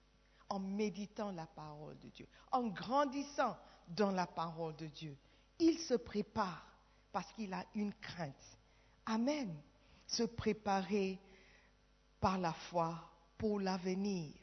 en 0.50 0.60
méditant 0.60 1.32
la 1.32 1.46
parole 1.46 1.98
de 2.00 2.10
Dieu, 2.10 2.28
en 2.52 2.68
grandissant 2.68 3.56
dans 3.88 4.12
la 4.12 4.28
parole 4.28 4.76
de 4.76 4.88
Dieu. 4.88 5.18
Il 5.60 5.78
se 5.80 5.94
prépare 5.94 6.66
parce 7.12 7.32
qu'il 7.34 7.54
a 7.54 7.66
une 7.76 7.94
crainte. 7.96 8.58
Amen. 9.06 9.56
Se 10.08 10.24
préparer 10.24 11.20
par 12.20 12.38
la 12.38 12.54
foi 12.54 13.00
pour 13.38 13.60
l'avenir. 13.60 14.34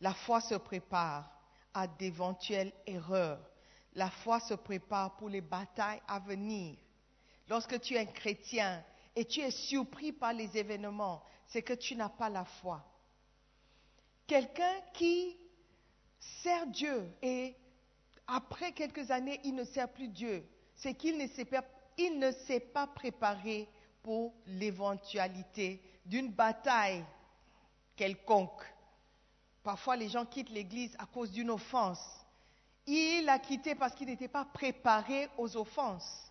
La 0.00 0.14
foi 0.14 0.40
se 0.40 0.54
prépare 0.54 1.30
à 1.74 1.86
d'éventuelles 1.86 2.72
erreurs. 2.86 3.44
La 3.94 4.10
foi 4.10 4.40
se 4.40 4.54
prépare 4.54 5.16
pour 5.16 5.28
les 5.28 5.40
batailles 5.40 6.02
à 6.06 6.18
venir. 6.20 6.76
Lorsque 7.48 7.80
tu 7.80 7.94
es 7.94 7.98
un 7.98 8.06
chrétien 8.06 8.84
et 9.16 9.24
tu 9.24 9.40
es 9.40 9.50
surpris 9.50 10.12
par 10.12 10.32
les 10.32 10.56
événements, 10.56 11.22
c'est 11.48 11.62
que 11.62 11.74
tu 11.74 11.96
n'as 11.96 12.08
pas 12.08 12.28
la 12.28 12.44
foi. 12.44 12.84
Quelqu'un 14.30 14.80
qui 14.94 15.36
sert 16.20 16.64
Dieu 16.68 17.12
et 17.20 17.56
après 18.28 18.70
quelques 18.70 19.10
années, 19.10 19.40
il 19.42 19.56
ne 19.56 19.64
sert 19.64 19.88
plus 19.88 20.06
Dieu, 20.06 20.48
c'est 20.76 20.94
qu'il 20.94 21.18
ne 21.18 21.26
s'est 21.26 22.60
pas, 22.60 22.86
préparé 22.86 23.68
pour 24.04 24.32
l'éventualité 24.46 25.82
d'une 26.06 26.30
bataille 26.30 27.04
quelconque. 27.96 28.62
Parfois, 29.64 29.96
les 29.96 30.08
gens 30.08 30.24
quittent 30.24 30.50
l'Église 30.50 30.94
à 31.00 31.06
cause 31.06 31.32
d'une 31.32 31.50
offense. 31.50 32.24
Il 32.86 33.28
a 33.28 33.40
quitté 33.40 33.74
parce 33.74 33.96
qu'il 33.96 34.06
n'était 34.06 34.28
pas 34.28 34.44
préparé 34.44 35.28
aux 35.38 35.56
offenses. 35.56 36.29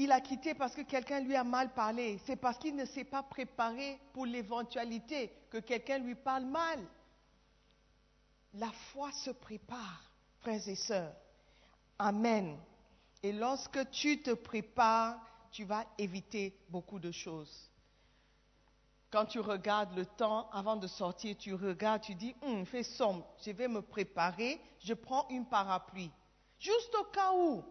Il 0.00 0.12
a 0.12 0.20
quitté 0.20 0.54
parce 0.54 0.76
que 0.76 0.82
quelqu'un 0.82 1.18
lui 1.18 1.34
a 1.34 1.42
mal 1.42 1.74
parlé. 1.74 2.20
C'est 2.24 2.36
parce 2.36 2.56
qu'il 2.56 2.76
ne 2.76 2.84
s'est 2.84 3.04
pas 3.04 3.24
préparé 3.24 4.00
pour 4.12 4.26
l'éventualité 4.26 5.32
que 5.50 5.58
quelqu'un 5.58 5.98
lui 5.98 6.14
parle 6.14 6.44
mal. 6.44 6.78
La 8.54 8.70
foi 8.92 9.10
se 9.10 9.30
prépare, 9.30 10.12
frères 10.38 10.66
et 10.68 10.76
sœurs. 10.76 11.12
Amen. 11.98 12.56
Et 13.24 13.32
lorsque 13.32 13.90
tu 13.90 14.22
te 14.22 14.30
prépares, 14.30 15.18
tu 15.50 15.64
vas 15.64 15.84
éviter 15.98 16.56
beaucoup 16.68 17.00
de 17.00 17.10
choses. 17.10 17.68
Quand 19.10 19.24
tu 19.24 19.40
regardes 19.40 19.96
le 19.96 20.06
temps 20.06 20.48
avant 20.50 20.76
de 20.76 20.86
sortir, 20.86 21.36
tu 21.36 21.54
regardes, 21.54 22.02
tu 22.02 22.14
dis, 22.14 22.36
hum, 22.42 22.64
fait 22.66 22.84
sombre, 22.84 23.26
je 23.44 23.50
vais 23.50 23.66
me 23.66 23.82
préparer, 23.82 24.60
je 24.78 24.94
prends 24.94 25.26
une 25.30 25.46
parapluie. 25.46 26.12
Juste 26.60 26.94
au 27.00 27.04
cas 27.04 27.32
où, 27.32 27.64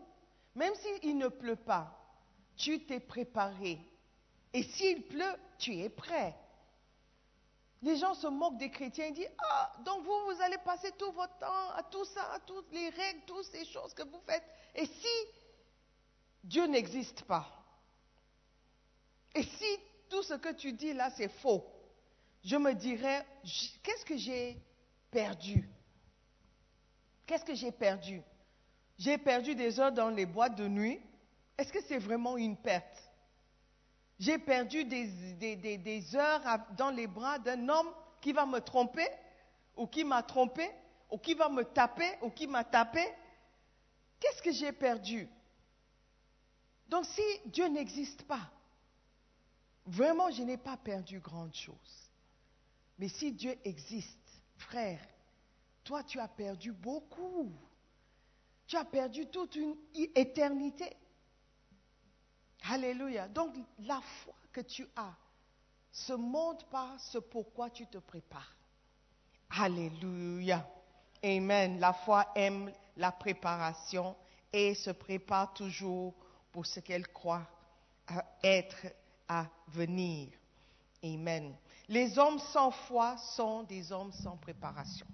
même 0.56 0.74
s'il 0.76 1.18
ne 1.18 1.30
pleut 1.30 1.56
pas, 1.56 1.94
tu 2.58 2.84
t'es 2.86 3.00
préparé. 3.00 3.80
Et 4.54 4.64
s'il 4.64 5.04
pleut, 5.04 5.36
tu 5.58 5.76
es 5.78 5.90
prêt. 5.90 6.36
Les 7.84 7.96
gens 7.98 8.16
se 8.16 8.28
moquent 8.28 8.58
des 8.58 8.72
chrétiens 8.72 9.06
et 9.06 9.12
disent, 9.12 9.32
ah, 9.38 9.72
donc 9.86 10.04
vous, 10.04 10.26
vous 10.26 10.42
allez 10.42 10.58
passer 10.58 10.92
tout 10.98 11.12
votre 11.12 11.38
temps 11.38 11.70
à 11.76 11.84
tout 11.84 12.06
ça, 12.06 12.34
à 12.34 12.40
toutes 12.40 12.72
les 12.74 12.90
règles, 12.90 13.22
toutes 13.28 13.46
ces 13.46 13.66
choses 13.66 13.94
que 13.94 14.04
vous 14.04 14.20
faites. 14.26 14.44
Et 14.74 14.86
si 14.86 15.08
Dieu 16.44 16.66
n'existe 16.66 17.24
pas 17.24 17.46
Et 19.36 19.44
si 19.44 19.80
tout 20.10 20.24
ce 20.24 20.34
que 20.34 20.54
tu 20.54 20.74
dis 20.74 20.94
là, 20.94 21.12
c'est 21.12 21.30
faux 21.42 21.64
Je 22.44 22.56
me 22.56 22.74
dirais, 22.74 23.26
qu'est-ce 23.84 24.06
que 24.06 24.18
j'ai 24.18 24.58
perdu? 25.12 25.70
Qu'est-ce 27.28 27.46
que 27.46 27.56
j'ai 27.56 27.72
perdu? 27.72 28.24
J'ai 28.98 29.18
perdu 29.18 29.54
des 29.54 29.80
heures 29.80 29.92
dans 29.92 30.10
les 30.10 30.26
boîtes 30.26 30.56
de 30.56 30.68
nuit. 30.68 31.00
Est-ce 31.58 31.74
que 31.74 31.82
c'est 31.82 31.98
vraiment 31.98 32.38
une 32.38 32.56
perte? 32.56 33.04
J'ai 34.20 34.38
perdu 34.38 34.84
des, 34.86 36.16
heures 36.16 36.42
dans 36.76 36.90
les 36.90 37.08
bras 37.08 37.40
d'un 37.40 37.70
homme 37.70 37.90
qui 38.22 38.34
va 38.34 38.46
me 38.46 38.60
tromper 38.60 39.08
ou 39.76 39.86
qui 39.88 40.04
m'a 40.04 40.24
trompé 40.24 40.70
ou 41.10 41.18
qui 41.18 41.34
va 41.34 41.50
me 41.50 41.64
taper, 41.64 42.18
ou 42.22 42.30
qui 42.30 42.48
m'a 42.48 42.64
tapé, 42.64 43.06
qu'est-ce 44.20 44.42
que 44.42 44.52
j'ai 44.52 44.72
perdu? 44.72 45.28
Donc 46.90 47.06
si 47.06 47.22
Dieu 47.46 47.68
n'existe 47.68 48.24
pas, 48.24 48.52
vraiment, 49.86 50.30
je 50.32 50.44
n'ai 50.44 50.58
pas 50.58 50.78
perdu 50.78 51.20
grande 51.20 51.54
chose. 51.54 52.12
Mais 53.00 53.10
si 53.10 53.32
Dieu 53.32 53.58
existe, 53.64 54.42
frère, 54.58 55.00
toi, 55.84 56.04
tu 56.04 56.20
as 56.20 56.28
perdu 56.28 56.72
beaucoup. 56.72 57.52
Tu 58.66 58.76
as 58.76 58.84
perdu 58.84 59.28
toute 59.28 59.56
une 59.56 59.76
éternité. 59.94 60.98
Alléluia. 62.72 63.28
Donc, 63.28 63.56
la 63.80 64.02
foi 64.02 64.34
que 64.52 64.62
tu 64.62 64.88
as 64.96 65.14
se 65.92 66.14
montre 66.14 66.66
par 66.68 67.00
ce 67.00 67.18
pourquoi 67.18 67.70
tu 67.70 67.88
te 67.88 67.98
prépares. 67.98 68.56
Alléluia. 69.50 70.68
Amen. 71.24 71.80
La 71.80 71.94
foi 71.94 72.28
aime 72.36 72.72
la 72.98 73.12
préparation 73.12 74.16
et 74.52 74.76
se 74.76 74.92
prépare 74.92 75.54
toujours 75.54 76.14
pour 76.52 76.66
ce 76.66 76.80
qu'elle 76.80 77.08
croit 77.08 77.48
être 78.44 78.88
à 79.28 79.46
venir. 79.70 80.30
Amen. 81.04 81.56
Les 81.88 82.18
hommes 82.20 82.40
sans 82.40 82.72
foi 82.72 83.18
sont 83.18 83.64
des 83.64 83.92
hommes 83.92 84.12
sans 84.12 84.38
préparation. 84.38 85.08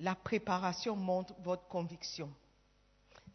La 0.00 0.14
préparation 0.14 0.94
montre 0.94 1.34
votre 1.40 1.66
conviction. 1.66 2.32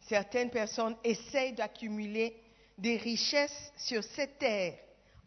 Certaines 0.06 0.50
personnes 0.50 0.96
essayent 1.02 1.54
d'accumuler 1.54 2.36
des 2.76 2.96
richesses 2.96 3.72
sur 3.76 4.04
cette 4.04 4.38
terre 4.38 4.78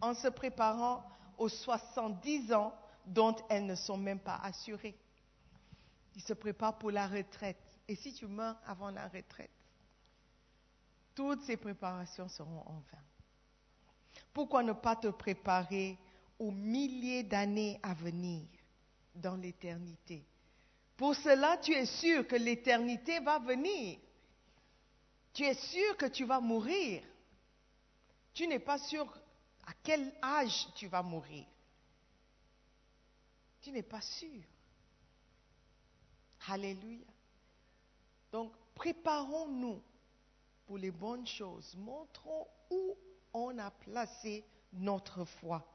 en 0.02 0.14
se 0.14 0.28
préparant 0.28 1.04
aux 1.38 1.50
70 1.50 2.54
ans 2.54 2.74
dont 3.06 3.36
elles 3.50 3.66
ne 3.66 3.76
sont 3.76 3.98
même 3.98 4.20
pas 4.20 4.40
assurées. 4.44 4.96
Ils 6.16 6.22
se 6.22 6.34
préparent 6.34 6.78
pour 6.78 6.92
la 6.92 7.08
retraite. 7.08 7.58
Et 7.88 7.96
si 7.96 8.14
tu 8.14 8.28
meurs 8.28 8.58
avant 8.66 8.92
la 8.92 9.08
retraite, 9.08 9.50
toutes 11.16 11.42
ces 11.44 11.58
préparations 11.58 12.28
seront 12.28 12.62
en 12.66 12.84
vain. 12.92 13.04
Pourquoi 14.34 14.62
ne 14.62 14.74
pas 14.74 14.96
te 14.96 15.08
préparer 15.08 15.98
aux 16.38 16.52
milliers 16.52 17.24
d'années 17.24 17.80
à 17.82 17.96
venir 17.96 18.46
dans 19.16 19.36
l'éternité? 19.36 20.24
Pour 20.96 21.16
cela, 21.16 21.58
tu 21.58 21.74
es 21.74 21.86
sûr 21.86 22.28
que 22.28 22.36
l'éternité 22.36 23.20
va 23.20 23.40
venir. 23.40 23.98
Tu 25.34 25.44
es 25.44 25.54
sûr 25.54 25.98
que 25.98 26.08
tu 26.08 26.26
vas 26.26 26.40
mourir. 26.40 27.04
Tu 28.34 28.48
n'es 28.48 28.60
pas 28.60 28.80
sûr 28.80 29.06
à 29.66 29.72
quel 29.84 30.14
âge 30.24 30.68
tu 30.76 30.88
vas 30.88 31.04
mourir. 31.04 31.46
Tu 33.62 33.72
n'es 33.72 33.84
pas 33.84 34.02
sûr. 34.02 34.42
Alléluia. 36.48 37.06
Donc, 38.32 38.54
préparons-nous 38.76 39.82
pour 40.66 40.78
les 40.78 40.92
bonnes 40.92 41.28
choses. 41.28 41.76
Montrons 41.76 42.48
où 42.70 42.96
on 43.34 43.58
a 43.58 43.72
placé 43.72 44.46
notre 44.74 45.26
foi. 45.26 45.66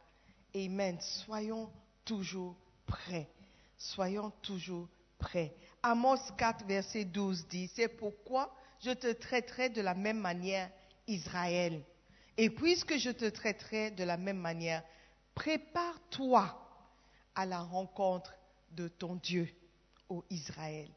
Amen. 0.55 1.01
Soyons 1.01 1.71
toujours 2.05 2.57
prêts. 2.87 3.29
Soyons 3.77 4.31
toujours 4.43 4.89
prêts. 5.19 5.55
Amos 5.83 6.31
4, 6.37 6.65
verset 6.65 7.05
12 7.05 7.47
dit, 7.49 7.69
c'est 7.75 7.89
pourquoi 7.89 8.55
je 8.83 8.91
te 8.91 9.13
traiterai 9.13 9.71
de 9.71 9.81
la 9.81 9.95
même 9.95 10.19
manière, 10.19 10.71
Israël. 11.07 11.85
Et 12.37 12.51
puisque 12.51 12.97
je 12.97 13.11
te 13.11 13.29
traiterai 13.29 13.91
de 13.91 14.05
la 14.05 14.17
même 14.17 14.39
manière, 14.39 14.83
prépare-toi 15.35 16.59
à 17.35 17.47
la 17.47 17.61
rencontre 17.61 18.35
de 18.71 18.89
ton 18.89 19.17
Dieu, 19.17 19.49
ô 20.09 20.25
Israël. 20.31 20.91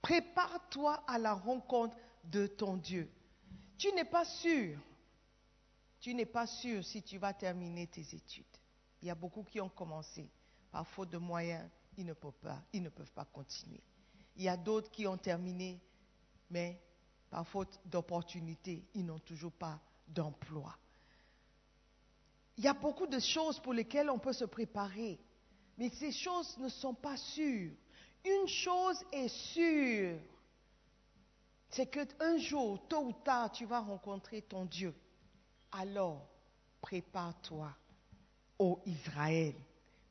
Prépare-toi 0.00 1.02
à 1.06 1.18
la 1.18 1.32
rencontre 1.32 1.96
de 2.24 2.46
ton 2.46 2.76
Dieu. 2.76 3.10
Tu 3.78 3.92
n'es 3.92 4.04
pas 4.04 4.24
sûr. 4.24 4.78
Tu 6.00 6.14
n'es 6.14 6.26
pas 6.26 6.46
sûr 6.46 6.84
si 6.84 7.02
tu 7.02 7.18
vas 7.18 7.32
terminer 7.32 7.86
tes 7.86 8.00
études. 8.14 8.44
Il 9.00 9.08
y 9.08 9.10
a 9.10 9.14
beaucoup 9.14 9.44
qui 9.44 9.60
ont 9.60 9.68
commencé. 9.68 10.28
Par 10.70 10.86
faute 10.86 11.10
de 11.10 11.18
moyens, 11.18 11.68
ils 11.96 12.06
ne 12.06 12.12
peuvent 12.12 12.32
pas, 12.40 12.62
ils 12.72 12.82
ne 12.82 12.88
peuvent 12.88 13.12
pas 13.12 13.24
continuer. 13.26 13.82
Il 14.36 14.42
y 14.42 14.48
a 14.48 14.56
d'autres 14.56 14.90
qui 14.90 15.06
ont 15.06 15.18
terminé, 15.18 15.80
mais 16.50 16.80
par 17.32 17.48
faute 17.48 17.80
d'opportunité, 17.86 18.84
ils 18.92 19.06
n'ont 19.06 19.18
toujours 19.20 19.52
pas 19.52 19.80
d'emploi. 20.06 20.76
Il 22.58 22.64
y 22.64 22.68
a 22.68 22.74
beaucoup 22.74 23.06
de 23.06 23.18
choses 23.18 23.58
pour 23.58 23.72
lesquelles 23.72 24.10
on 24.10 24.18
peut 24.18 24.34
se 24.34 24.44
préparer, 24.44 25.18
mais 25.78 25.88
ces 25.88 26.12
choses 26.12 26.58
ne 26.58 26.68
sont 26.68 26.92
pas 26.92 27.16
sûres. 27.16 27.72
Une 28.22 28.46
chose 28.46 29.02
est 29.10 29.28
sûre, 29.28 30.20
c'est 31.70 31.86
qu'un 31.86 32.36
jour, 32.36 32.86
tôt 32.86 33.06
ou 33.06 33.12
tard, 33.14 33.50
tu 33.50 33.64
vas 33.64 33.80
rencontrer 33.80 34.42
ton 34.42 34.66
Dieu. 34.66 34.94
Alors, 35.72 36.28
prépare-toi, 36.82 37.74
ô 38.58 38.78
Israël. 38.84 39.54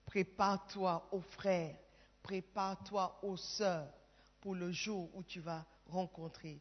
Prépare-toi, 0.08 1.08
ô 1.12 1.22
frères. 1.22 1.78
Prépare-toi, 2.24 3.20
ô 3.22 3.38
sœurs, 3.38 3.94
pour 4.42 4.56
le 4.56 4.72
jour 4.72 5.08
où 5.14 5.22
tu 5.22 5.40
vas 5.40 5.64
rencontrer 5.86 6.60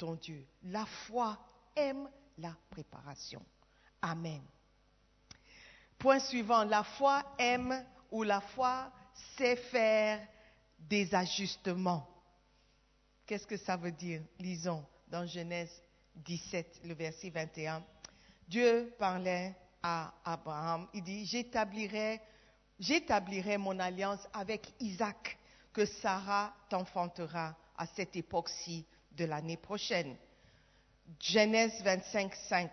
ton 0.00 0.14
Dieu. 0.14 0.44
La 0.64 0.86
foi 0.86 1.38
aime 1.76 2.08
la 2.38 2.56
préparation. 2.70 3.42
Amen. 4.00 4.40
Point 5.98 6.20
suivant, 6.20 6.64
la 6.64 6.82
foi 6.82 7.22
aime 7.38 7.84
ou 8.10 8.22
la 8.22 8.40
foi 8.40 8.90
sait 9.36 9.56
faire 9.56 10.26
des 10.78 11.14
ajustements. 11.14 12.08
Qu'est-ce 13.26 13.46
que 13.46 13.58
ça 13.58 13.76
veut 13.76 13.92
dire? 13.92 14.22
Lisons 14.38 14.84
dans 15.06 15.26
Genèse 15.26 15.82
17, 16.16 16.80
le 16.84 16.94
verset 16.94 17.28
21. 17.28 17.84
Dieu 18.48 18.94
parlait 18.98 19.54
à 19.82 20.14
Abraham, 20.24 20.88
il 20.94 21.02
dit, 21.02 21.26
j'établirai, 21.26 22.20
j'établirai 22.78 23.58
mon 23.58 23.78
alliance 23.78 24.26
avec 24.32 24.72
Isaac, 24.80 25.38
que 25.72 25.84
Sarah 25.84 26.54
t'enfantera 26.68 27.54
à 27.76 27.86
cette 27.86 28.16
époque-ci 28.16 28.86
de 29.20 29.26
l'année 29.26 29.58
prochaine. 29.58 30.16
Genèse 31.20 31.82
25, 31.82 32.34
5. 32.34 32.70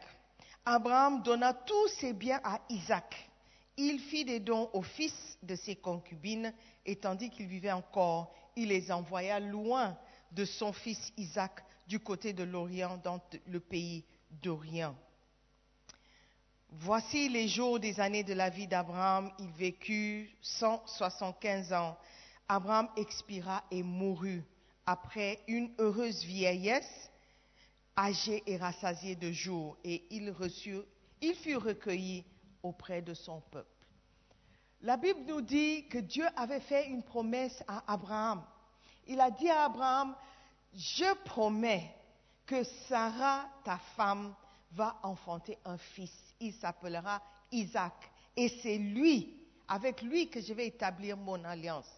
Abraham 0.65 1.21
donna 1.21 1.53
tous 1.53 1.87
ses 1.99 2.13
biens 2.13 2.39
à 2.41 2.61
Isaac. 2.69 3.29
Il 3.75 3.99
fit 3.99 4.23
des 4.23 4.39
dons 4.39 4.69
aux 4.71 4.81
fils 4.81 5.37
de 5.43 5.55
ses 5.55 5.75
concubines, 5.75 6.53
et 6.85 6.95
tandis 6.95 7.29
qu'il 7.29 7.47
vivait 7.47 7.71
encore, 7.71 8.33
il 8.55 8.69
les 8.69 8.91
envoya 8.91 9.41
loin 9.41 9.97
de 10.31 10.45
son 10.45 10.71
fils 10.71 11.11
Isaac 11.17 11.63
du 11.85 11.99
côté 11.99 12.31
de 12.31 12.43
l'Orient, 12.43 12.97
dans 13.03 13.19
le 13.45 13.59
pays 13.59 14.05
d'Orient. 14.41 14.95
Voici 16.69 17.27
les 17.27 17.49
jours 17.49 17.79
des 17.79 17.99
années 17.99 18.23
de 18.23 18.33
la 18.33 18.49
vie 18.49 18.67
d'Abraham. 18.67 19.31
Il 19.39 19.49
vécut 19.51 20.29
175 20.41 21.73
ans. 21.73 21.97
Abraham 22.47 22.87
expira 22.95 23.63
et 23.69 23.83
mourut 23.83 24.43
après 24.87 25.41
une 25.47 25.69
heureuse 25.77 26.23
vieillesse 26.23 27.11
âgé 27.97 28.41
et 28.47 28.57
rassasié 28.57 29.15
de 29.15 29.31
jour, 29.31 29.77
et 29.83 30.07
il 30.11 30.33
fut 31.35 31.55
recueilli 31.57 32.23
auprès 32.63 33.01
de 33.01 33.13
son 33.13 33.41
peuple. 33.51 33.67
La 34.81 34.95
Bible 34.95 35.21
nous 35.27 35.41
dit 35.41 35.87
que 35.89 35.97
Dieu 35.97 36.25
avait 36.35 36.61
fait 36.61 36.87
une 36.87 37.03
promesse 37.03 37.63
à 37.67 37.91
Abraham. 37.91 38.43
Il 39.07 39.19
a 39.19 39.31
dit 39.31 39.49
à 39.49 39.65
Abraham, 39.65 40.15
je 40.73 41.13
promets 41.25 41.93
que 42.45 42.63
Sarah, 42.87 43.49
ta 43.65 43.77
femme, 43.95 44.33
va 44.71 44.99
enfanter 45.03 45.57
un 45.65 45.77
fils. 45.77 46.13
Il 46.39 46.53
s'appellera 46.53 47.21
Isaac. 47.51 47.93
Et 48.35 48.49
c'est 48.61 48.77
lui, 48.77 49.35
avec 49.67 50.01
lui 50.01 50.29
que 50.29 50.39
je 50.39 50.53
vais 50.53 50.67
établir 50.67 51.17
mon 51.17 51.43
alliance. 51.43 51.89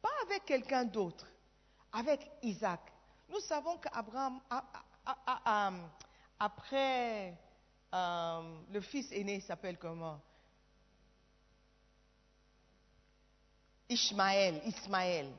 Pas 0.00 0.08
avec 0.22 0.44
quelqu'un 0.44 0.84
d'autre, 0.84 1.26
avec 1.92 2.30
Isaac. 2.42 2.80
Nous 3.28 3.40
savons 3.40 3.76
qu'Abraham 3.78 4.40
après, 6.38 7.34
euh, 7.92 8.58
le 8.70 8.80
fils 8.80 9.10
aîné 9.12 9.40
s'appelle 9.40 9.78
comment? 9.78 10.20
Ishmaël, 13.88 14.60
Ismaël. 14.66 15.32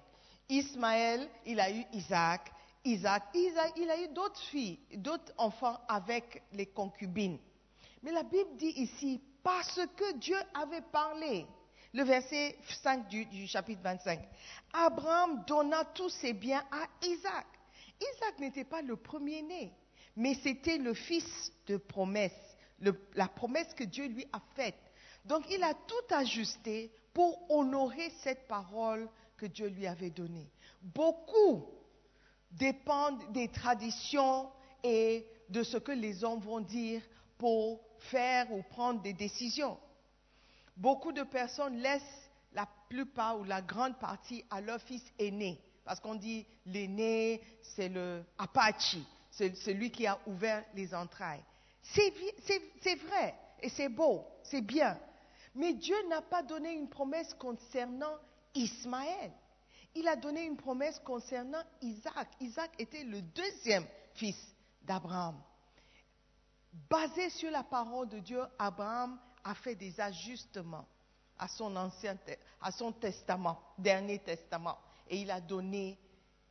Ismaël, 0.49 1.29
il 1.45 1.59
a 1.59 1.71
eu 1.71 1.85
Isaac. 1.93 2.51
Isaac, 2.83 3.23
Isaac 3.33 3.73
il 3.77 3.89
a 3.89 4.01
eu 4.01 4.07
d'autres 4.09 4.39
filles, 4.39 4.79
d'autres 4.95 5.31
enfants 5.38 5.79
avec 5.88 6.43
les 6.53 6.65
concubines. 6.65 7.38
Mais 8.01 8.12
la 8.12 8.23
Bible 8.23 8.57
dit 8.57 8.73
ici, 8.77 9.21
parce 9.43 9.79
que 9.95 10.13
Dieu 10.13 10.38
avait 10.53 10.81
parlé, 10.81 11.45
le 11.93 12.04
verset 12.04 12.58
5 12.84 13.08
du, 13.08 13.47
chapitre 13.47 13.82
25, 13.82 14.19
Abraham 14.73 15.43
donna 15.47 15.84
tous 15.86 16.10
ses 16.10 16.34
biens 16.34 16.63
à 16.71 17.06
Isaac. 17.06 17.47
Isaac 17.99 18.39
n'était 18.39 18.63
pas 18.63 18.82
le 18.82 18.95
premier-né, 18.95 19.73
mais 20.15 20.36
c'était 20.36 20.78
le 20.78 20.93
fils 20.93 21.52
de 21.67 21.78
promesse, 21.78 22.58
la 22.80 23.28
promesse 23.28 23.73
que 23.73 23.84
Dieu 23.84 24.08
lui 24.08 24.25
a 24.32 24.39
faite. 24.56 24.80
Donc 25.25 25.43
il 25.49 25.63
a 25.63 25.73
tout 25.73 26.15
ajusté 26.15 26.91
pour 27.13 27.49
honorer 27.52 28.12
cette 28.23 28.47
parole 28.47 29.10
que 29.38 29.45
Dieu 29.45 29.67
lui 29.67 29.88
avait 29.88 30.12
donnée. 30.12 30.49
Beaucoup 30.82 31.65
dépendent 32.52 33.32
des 33.32 33.49
traditions 33.49 34.49
et 34.84 35.25
de 35.49 35.63
ce 35.63 35.78
que 35.78 35.91
les 35.91 36.23
hommes 36.23 36.39
vont 36.39 36.62
dire 36.62 37.02
pour 37.38 37.82
faire 37.99 38.52
ou 38.52 38.62
prendre 38.63 39.02
des 39.02 39.13
décisions. 39.13 39.78
Beaucoup 40.79 41.11
de 41.11 41.23
personnes 41.23 41.75
laissent 41.79 42.31
la 42.53 42.65
plupart 42.87 43.37
ou 43.37 43.43
la 43.43 43.61
grande 43.61 43.99
partie 43.99 44.45
à 44.49 44.61
leur 44.61 44.81
fils 44.81 45.03
aîné, 45.19 45.61
parce 45.83 45.99
qu'on 45.99 46.15
dit 46.15 46.47
l'aîné, 46.65 47.41
c'est 47.61 47.89
le 47.89 48.23
Apache, 48.37 48.95
c'est 49.29 49.53
celui 49.57 49.91
qui 49.91 50.07
a 50.07 50.17
ouvert 50.25 50.63
les 50.73 50.95
entrailles. 50.95 51.43
C'est 51.81 52.95
vrai 52.95 53.35
et 53.61 53.67
c'est 53.67 53.89
beau, 53.89 54.25
c'est 54.41 54.61
bien. 54.61 54.97
Mais 55.53 55.73
Dieu 55.73 55.97
n'a 56.07 56.21
pas 56.21 56.43
donné 56.43 56.71
une 56.71 56.87
promesse 56.87 57.33
concernant 57.33 58.15
Ismaël. 58.55 59.33
Il 59.95 60.07
a 60.07 60.15
donné 60.15 60.45
une 60.45 60.55
promesse 60.55 60.97
concernant 60.99 61.61
Isaac. 61.81 62.29
Isaac 62.39 62.71
était 62.79 63.03
le 63.03 63.21
deuxième 63.21 63.85
fils 64.13 64.37
d'Abraham. 64.83 65.35
Basé 66.89 67.29
sur 67.31 67.51
la 67.51 67.63
parole 67.63 68.07
de 68.07 68.19
Dieu, 68.19 68.41
Abraham 68.57 69.19
a 69.49 69.55
fait 69.55 69.73
des 69.75 69.99
ajustements 69.99 70.85
à 71.39 71.47
son 71.47 71.75
ancien, 71.75 72.15
à 72.62 72.71
son 72.71 72.91
testament, 72.91 73.59
dernier 73.79 74.19
testament, 74.19 74.77
et 75.07 75.21
il 75.21 75.31
a 75.31 75.41
donné 75.41 75.97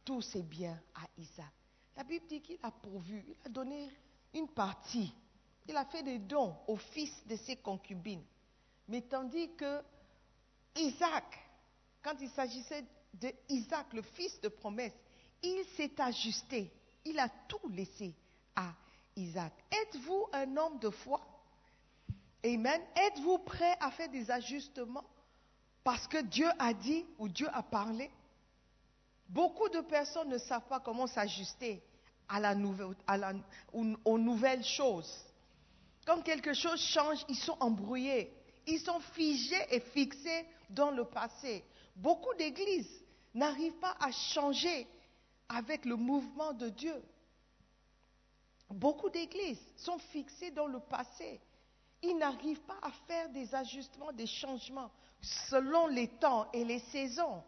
tous 0.05 0.23
ses 0.23 0.43
biens 0.43 0.81
à 0.97 1.07
Isaac. 1.17 1.53
La 1.97 2.03
Bible 2.03 2.27
dit 2.27 2.41
qu'il 2.41 2.59
a 2.63 2.73
pourvu, 2.73 3.25
il 3.29 3.37
a 3.47 3.49
donné 3.51 3.89
une 4.35 4.49
partie, 4.49 5.15
il 5.69 5.77
a 5.77 5.85
fait 5.85 6.03
des 6.03 6.19
dons 6.19 6.57
aux 6.67 6.77
fils 6.77 7.13
de 7.27 7.37
ses 7.37 7.57
concubines. 7.57 8.25
Mais 8.89 9.03
tandis 9.03 9.55
que 9.55 9.81
Isaac, 10.75 11.39
quand 12.03 12.17
il 12.21 12.31
s'agissait 12.31 12.85
de 13.15 13.33
Isaac, 13.49 13.93
le 13.93 14.03
fils 14.03 14.41
de 14.41 14.49
promesse, 14.49 14.95
il 15.43 15.65
s'est 15.77 16.01
ajusté, 16.01 16.73
il 17.05 17.19
a 17.21 17.29
tout 17.47 17.69
laissé 17.69 18.13
à 18.57 18.73
Isaac. 19.15 19.53
Êtes-vous 19.71 20.27
un 20.33 20.57
homme 20.57 20.81
de 20.81 20.91
foi? 20.91 21.21
Amen. 22.45 22.81
Êtes-vous 22.95 23.39
prêt 23.39 23.77
à 23.81 23.91
faire 23.91 24.09
des 24.09 24.31
ajustements 24.31 25.05
parce 25.83 26.07
que 26.07 26.23
Dieu 26.23 26.49
a 26.59 26.73
dit 26.73 27.05
ou 27.19 27.29
Dieu 27.29 27.49
a 27.53 27.63
parlé? 27.63 28.11
Beaucoup 29.29 29.69
de 29.69 29.81
personnes 29.81 30.29
ne 30.29 30.39
savent 30.39 30.67
pas 30.69 30.81
comment 30.81 31.07
s'ajuster 31.07 31.83
aux 34.05 34.19
nouvelles 34.19 34.65
choses. 34.65 35.25
Quand 36.07 36.23
quelque 36.23 36.55
chose 36.55 36.81
change, 36.81 37.25
ils 37.29 37.37
sont 37.37 37.57
embrouillés. 37.61 38.33
Ils 38.67 38.81
sont 38.81 39.01
figés 39.01 39.67
et 39.71 39.81
fixés 39.81 40.47
dans 40.71 40.91
le 40.91 41.05
passé. 41.05 41.65
Beaucoup 41.97 42.35
d'églises 42.35 43.03
n'arrivent 43.35 43.79
pas 43.79 43.97
à 44.01 44.13
changer 44.13 44.87
avec 45.49 45.85
le 45.85 45.97
mouvement 45.97 46.53
de 46.53 46.69
Dieu. 46.69 47.03
Beaucoup 48.71 49.11
d'églises 49.11 49.61
sont 49.77 49.99
fixées 49.99 50.51
dans 50.51 50.67
le 50.67 50.81
passé. 50.81 51.41
Ils 52.03 52.17
n'arrivent 52.17 52.61
pas 52.63 52.79
à 52.83 52.91
faire 53.07 53.29
des 53.31 53.55
ajustements, 53.55 54.13
des 54.13 54.27
changements 54.27 54.91
selon 55.21 55.89
les 55.89 56.09
temps 56.09 56.49
et 56.53 56.65
les 56.65 56.79
saisons. 56.79 57.43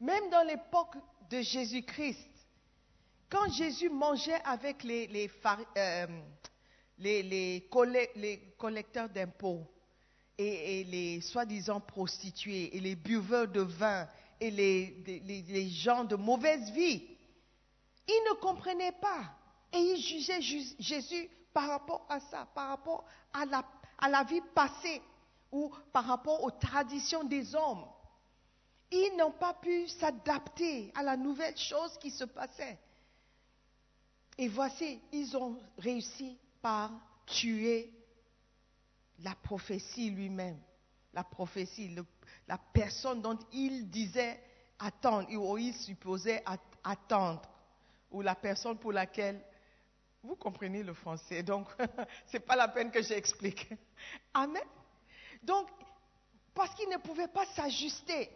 Même 0.00 0.30
dans 0.30 0.46
l'époque 0.46 0.96
de 1.28 1.42
Jésus-Christ, 1.42 2.28
quand 3.28 3.52
Jésus 3.52 3.90
mangeait 3.90 4.40
avec 4.44 4.82
les, 4.82 5.30
euh, 5.76 6.06
collecteurs 8.58 9.08
d'impôts 9.10 9.66
et, 10.38 10.80
et 10.80 10.84
les 10.84 11.20
soi-disant 11.20 11.80
prostituées 11.80 12.74
et 12.76 12.80
les 12.80 12.96
buveurs 12.96 13.46
de 13.48 13.60
vin 13.60 14.08
et 14.40 14.50
les, 14.50 15.68
gens 15.68 16.04
de 16.04 16.16
mauvaise 16.16 16.70
vie, 16.72 17.06
ils 18.08 18.24
ne 18.30 18.34
comprenaient 18.40 18.92
pas. 19.00 19.36
Et 19.72 19.78
ils 19.78 20.00
jugeaient 20.00 20.40
Ju- 20.42 20.74
Jésus 20.78 21.28
par 21.52 21.68
rapport 21.68 22.06
à 22.08 22.20
ça, 22.20 22.46
par 22.54 22.68
rapport 22.68 23.04
à 23.32 23.44
la, 24.08 24.24
vie 24.24 24.40
passée 24.54 25.02
ou 25.50 25.72
par 25.92 26.04
rapport 26.04 26.42
aux 26.44 26.50
traditions 26.50 27.24
des 27.24 27.54
hommes. 27.54 27.84
Ils 28.90 29.14
n'ont 29.16 29.32
pas 29.32 29.54
pu 29.54 29.88
s'adapter 29.88 30.92
à 30.94 31.02
la 31.02 31.16
nouvelle 31.16 31.56
chose 31.56 31.96
qui 31.98 32.10
se 32.10 32.24
passait. 32.24 32.78
Et 34.38 34.48
voici, 34.48 35.00
ils 35.12 35.36
ont 35.36 35.60
réussi 35.78 36.38
par 36.62 36.90
tuer 37.26 37.92
la 39.20 39.34
prophétie 39.34 40.10
lui-même. 40.10 40.58
La 41.12 41.24
prophétie, 41.24 41.94
la 42.46 42.58
personne 42.72 43.20
dont 43.20 43.38
il 43.52 43.90
disait 43.90 44.40
attendre, 44.78 45.28
ou 45.32 45.58
il 45.58 45.74
supposait 45.74 46.42
at- 46.46 46.58
attendre, 46.84 47.42
ou 48.10 48.22
la 48.22 48.34
personne 48.34 48.78
pour 48.78 48.92
laquelle 48.92 49.42
vous 50.22 50.36
comprenez 50.36 50.82
le 50.82 50.94
français, 50.94 51.42
donc 51.42 51.66
ce 52.26 52.34
n'est 52.34 52.40
pas 52.40 52.56
la 52.56 52.68
peine 52.68 52.90
que 52.90 53.02
j'explique. 53.02 53.68
Amen. 54.34 54.62
Donc, 55.42 55.68
parce 56.54 56.74
qu'ils 56.74 56.88
ne 56.88 56.98
pouvaient 56.98 57.28
pas 57.28 57.46
s'ajuster, 57.54 58.30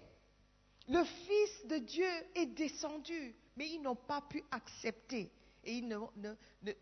le 0.89 1.05
Fils 1.05 1.67
de 1.67 1.79
Dieu 1.79 2.09
est 2.35 2.47
descendu, 2.47 3.35
mais 3.57 3.69
ils 3.69 3.81
n'ont 3.83 3.97
pas 3.97 4.23
pu 4.23 4.43
accepter 4.51 5.31
et 5.65 5.79
ils 5.79 5.89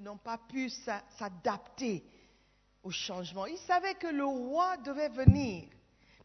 n'ont 0.00 0.18
pas 0.18 0.38
pu 0.38 0.68
s'a- 0.68 1.04
s'adapter 1.18 2.04
au 2.82 2.90
changement. 2.90 3.46
Ils 3.46 3.58
savaient 3.58 3.94
que 3.94 4.08
le 4.08 4.24
roi 4.24 4.76
devait 4.78 5.08
venir, 5.08 5.68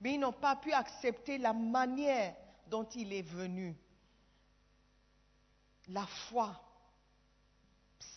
mais 0.02 0.14
ils 0.14 0.20
n'ont 0.20 0.34
pas 0.34 0.56
pu 0.56 0.72
accepter 0.72 1.38
la 1.38 1.54
manière 1.54 2.36
dont 2.68 2.86
il 2.96 3.14
est 3.14 3.22
venu. 3.22 3.76
La 5.90 6.06
foi 6.06 6.60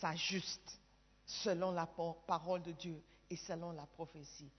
s'ajuste 0.01 0.79
selon 1.25 1.71
la 1.71 1.85
par- 1.85 2.15
parole 2.27 2.61
de 2.63 2.71
Dieu 2.71 3.01
et 3.29 3.35
selon 3.37 3.71
la 3.71 3.85
prophétie. 3.85 4.49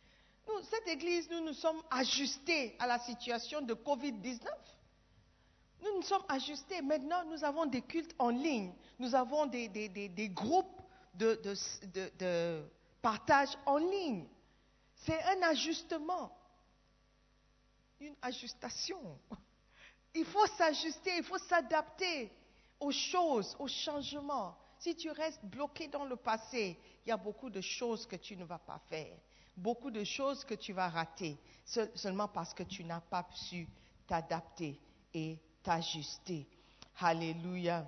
Nous, 0.48 0.62
cette 0.70 0.88
église, 0.88 1.28
nous 1.30 1.40
nous 1.40 1.52
sommes 1.52 1.82
ajustés 1.90 2.74
à 2.78 2.86
la 2.86 2.98
situation 3.00 3.60
de 3.60 3.74
Covid-19. 3.74 4.40
Nous 5.82 5.94
nous 5.96 6.02
sommes 6.02 6.24
ajustés. 6.28 6.80
Maintenant, 6.80 7.24
nous 7.24 7.44
avons 7.44 7.66
des 7.66 7.82
cultes 7.82 8.14
en 8.18 8.30
ligne. 8.30 8.72
Nous 8.98 9.14
avons 9.14 9.46
des, 9.46 9.68
groupes 10.30 10.80
de- 11.14 11.40
de 12.18 12.64
partage 13.02 13.50
en 13.66 13.76
ligne. 13.78 14.26
C'est 14.94 15.20
un 15.24 15.42
ajustement. 15.42 16.30
Une 18.00 18.14
ajustation. 18.22 19.18
Il 20.14 20.24
faut 20.24 20.46
s'ajuster, 20.58 21.16
il 21.18 21.24
faut 21.24 21.38
s'adapter 21.38 22.30
aux 22.80 22.90
choses, 22.92 23.56
aux 23.58 23.68
changements. 23.68 24.56
Si 24.82 24.96
tu 24.96 25.12
restes 25.12 25.44
bloqué 25.44 25.86
dans 25.86 26.04
le 26.04 26.16
passé, 26.16 26.76
il 27.06 27.08
y 27.10 27.12
a 27.12 27.16
beaucoup 27.16 27.50
de 27.50 27.60
choses 27.60 28.04
que 28.04 28.16
tu 28.16 28.36
ne 28.36 28.44
vas 28.44 28.58
pas 28.58 28.80
faire, 28.88 29.16
beaucoup 29.56 29.92
de 29.92 30.02
choses 30.02 30.44
que 30.44 30.54
tu 30.54 30.72
vas 30.72 30.88
rater, 30.88 31.38
seul- 31.64 31.92
seulement 31.94 32.26
parce 32.26 32.52
que 32.52 32.64
tu 32.64 32.82
n'as 32.82 33.00
pas 33.00 33.24
su 33.32 33.68
t'adapter 34.08 34.80
et 35.14 35.38
t'ajuster. 35.62 36.48
Alléluia. 36.98 37.86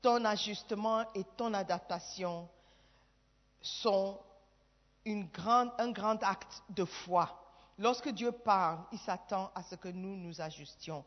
Ton 0.00 0.24
ajustement 0.24 1.12
et 1.14 1.24
ton 1.36 1.52
adaptation 1.52 2.48
sont 3.60 4.20
un 5.04 5.22
grand 5.90 6.22
acte 6.22 6.62
de 6.70 6.84
foi. 6.84 7.42
Lorsque 7.76 8.10
Dieu 8.10 8.30
parle, 8.30 8.84
il 8.92 9.00
s'attend 9.00 9.50
à 9.52 9.64
ce 9.64 9.74
que 9.74 9.88
nous 9.88 10.16
nous 10.16 10.40
ajustions 10.40 11.04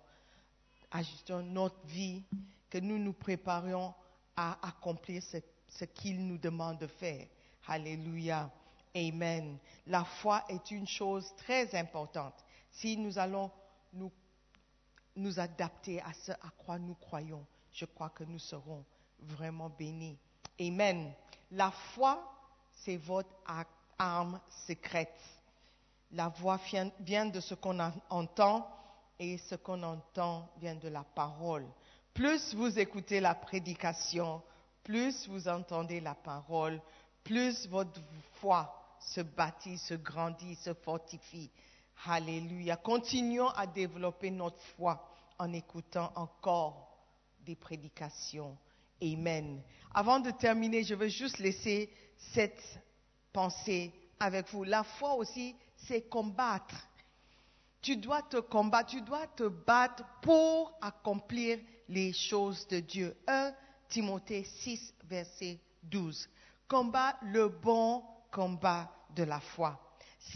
ajustions 0.91 1.41
notre 1.43 1.79
vie, 1.85 2.23
que 2.69 2.79
nous 2.79 2.97
nous 2.97 3.13
préparions 3.13 3.93
à 4.41 4.57
accomplir 4.67 5.21
ce, 5.21 5.83
qu'il 5.85 6.25
nous 6.25 6.37
demande 6.37 6.77
de 6.79 6.87
faire. 6.87 7.27
Alléluia. 7.67 8.49
Amen. 8.95 9.57
La 9.85 10.05
foi 10.05 10.43
est 10.47 10.71
une 10.71 10.87
chose 10.87 11.33
très 11.35 11.75
importante. 11.75 12.33
Si 12.71 12.95
nous 12.97 13.19
allons 13.19 13.51
nous, 13.93 14.11
nous 15.17 15.39
adapter 15.39 16.01
à 16.01 16.13
ce 16.13 16.31
à 16.31 16.49
quoi 16.57 16.79
nous 16.79 16.95
croyons, 16.95 17.45
je 17.73 17.83
crois 17.85 18.09
que 18.09 18.23
nous 18.23 18.39
serons 18.39 18.83
vraiment 19.19 19.69
bénis. 19.69 20.17
Amen. 20.59 21.11
La 21.51 21.71
foi, 21.71 22.33
c'est 22.71 22.97
votre 22.97 23.29
arme 23.97 24.39
secrète. 24.67 25.19
La 26.13 26.29
voix 26.29 26.59
vient, 27.01 27.25
de 27.25 27.39
ce 27.41 27.55
qu'on 27.55 27.79
en- 27.79 27.93
entend 28.09 28.67
et 29.19 29.37
ce 29.37 29.55
qu'on 29.55 29.83
entend 29.83 30.49
vient 30.57 30.75
de 30.75 30.87
la 30.87 31.03
parole. 31.03 31.65
Plus 32.19 32.53
vous 32.53 32.77
écoutez 32.77 33.21
la 33.21 33.33
prédication, 33.33 34.41
plus 34.83 35.25
vous 35.29 35.47
entendez 35.47 36.01
la 36.01 36.15
parole, 36.15 36.81
plus 37.23 37.65
votre 37.69 38.01
foi 38.41 38.75
se 38.99 39.21
bâtit, 39.21 39.77
se 39.77 39.93
grandit, 39.93 40.55
se 40.55 40.73
fortifie. 40.73 41.49
Alléluia. 42.05 42.75
Continuons 42.75 43.47
à 43.47 43.65
développer 43.65 44.31
notre 44.31 44.59
foi 44.75 45.09
en 45.37 45.53
écoutant 45.53 46.11
encore 46.15 46.99
des 47.45 47.55
prédications. 47.55 48.57
Amen. 49.01 49.61
Avant 49.93 50.19
de 50.19 50.31
terminer, 50.31 50.83
je 50.83 50.95
veux 50.95 51.07
juste 51.07 51.37
laisser 51.37 51.89
cette 52.17 52.81
pensée 53.31 53.93
avec 54.19 54.49
vous. 54.49 54.65
La 54.65 54.83
foi 54.83 55.13
aussi, 55.13 55.55
c'est 55.77 56.09
combattre. 56.09 56.85
Tu 57.81 57.95
dois 57.95 58.23
te 58.23 58.41
combattre, 58.41 58.89
tu 58.89 59.01
dois 59.03 59.25
te 59.27 59.47
battre 59.47 60.03
pour 60.21 60.77
accomplir 60.81 61.59
les 61.89 62.13
choses 62.13 62.67
de 62.67 62.79
Dieu. 62.79 63.15
1 63.27 63.53
Timothée 63.89 64.43
6, 64.43 64.93
verset 65.05 65.59
12. 65.83 66.29
Combat 66.67 67.17
le 67.23 67.49
bon 67.49 68.03
combat 68.31 68.91
de 69.15 69.23
la 69.23 69.39
foi. 69.39 69.79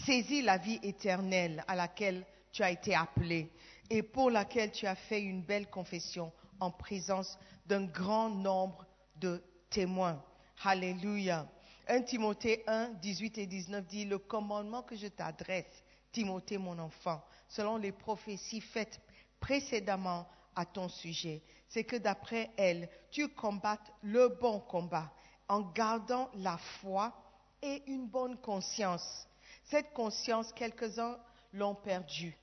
Saisis 0.05 0.41
la 0.41 0.57
vie 0.57 0.79
éternelle 0.81 1.63
à 1.67 1.75
laquelle 1.75 2.25
tu 2.51 2.63
as 2.63 2.71
été 2.71 2.95
appelé 2.95 3.51
et 3.89 4.01
pour 4.01 4.31
laquelle 4.31 4.71
tu 4.71 4.87
as 4.87 4.95
fait 4.95 5.21
une 5.21 5.43
belle 5.43 5.69
confession 5.69 6.31
en 6.59 6.71
présence 6.71 7.37
d'un 7.65 7.85
grand 7.85 8.29
nombre 8.29 8.85
de 9.17 9.43
témoins. 9.69 10.23
Alléluia. 10.63 11.47
1 11.87 12.01
Timothée 12.03 12.63
1, 12.65 12.89
18 13.01 13.37
et 13.39 13.45
19 13.45 13.85
dit, 13.85 14.05
le 14.05 14.17
commandement 14.17 14.81
que 14.81 14.95
je 14.95 15.07
t'adresse, 15.07 15.83
Timothée 16.11 16.57
mon 16.57 16.79
enfant, 16.79 17.21
selon 17.47 17.77
les 17.77 17.91
prophéties 17.91 18.61
faites 18.61 19.01
précédemment 19.39 20.27
à 20.55 20.65
ton 20.65 20.89
sujet, 20.89 21.41
c'est 21.69 21.83
que 21.83 21.95
d'après 21.95 22.51
elles, 22.57 22.89
tu 23.11 23.29
combattes 23.29 23.91
le 24.01 24.27
bon 24.29 24.59
combat 24.59 25.11
en 25.47 25.61
gardant 25.61 26.29
la 26.35 26.57
foi 26.57 27.13
et 27.61 27.83
une 27.87 28.07
bonne 28.07 28.37
conscience. 28.37 29.27
Cette 29.63 29.93
conscience, 29.93 30.51
quelques-uns 30.53 31.17
l'ont 31.53 31.75
perdue 31.75 32.37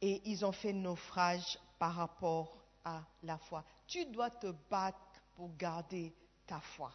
et 0.00 0.22
ils 0.24 0.44
ont 0.44 0.52
fait 0.52 0.72
naufrage 0.72 1.58
par 1.78 1.94
rapport 1.94 2.56
à 2.84 3.02
la 3.22 3.38
foi. 3.38 3.64
Tu 3.86 4.04
dois 4.06 4.30
te 4.30 4.52
battre 4.70 4.98
pour 5.34 5.54
garder 5.56 6.14
ta 6.46 6.60
foi. 6.60 6.92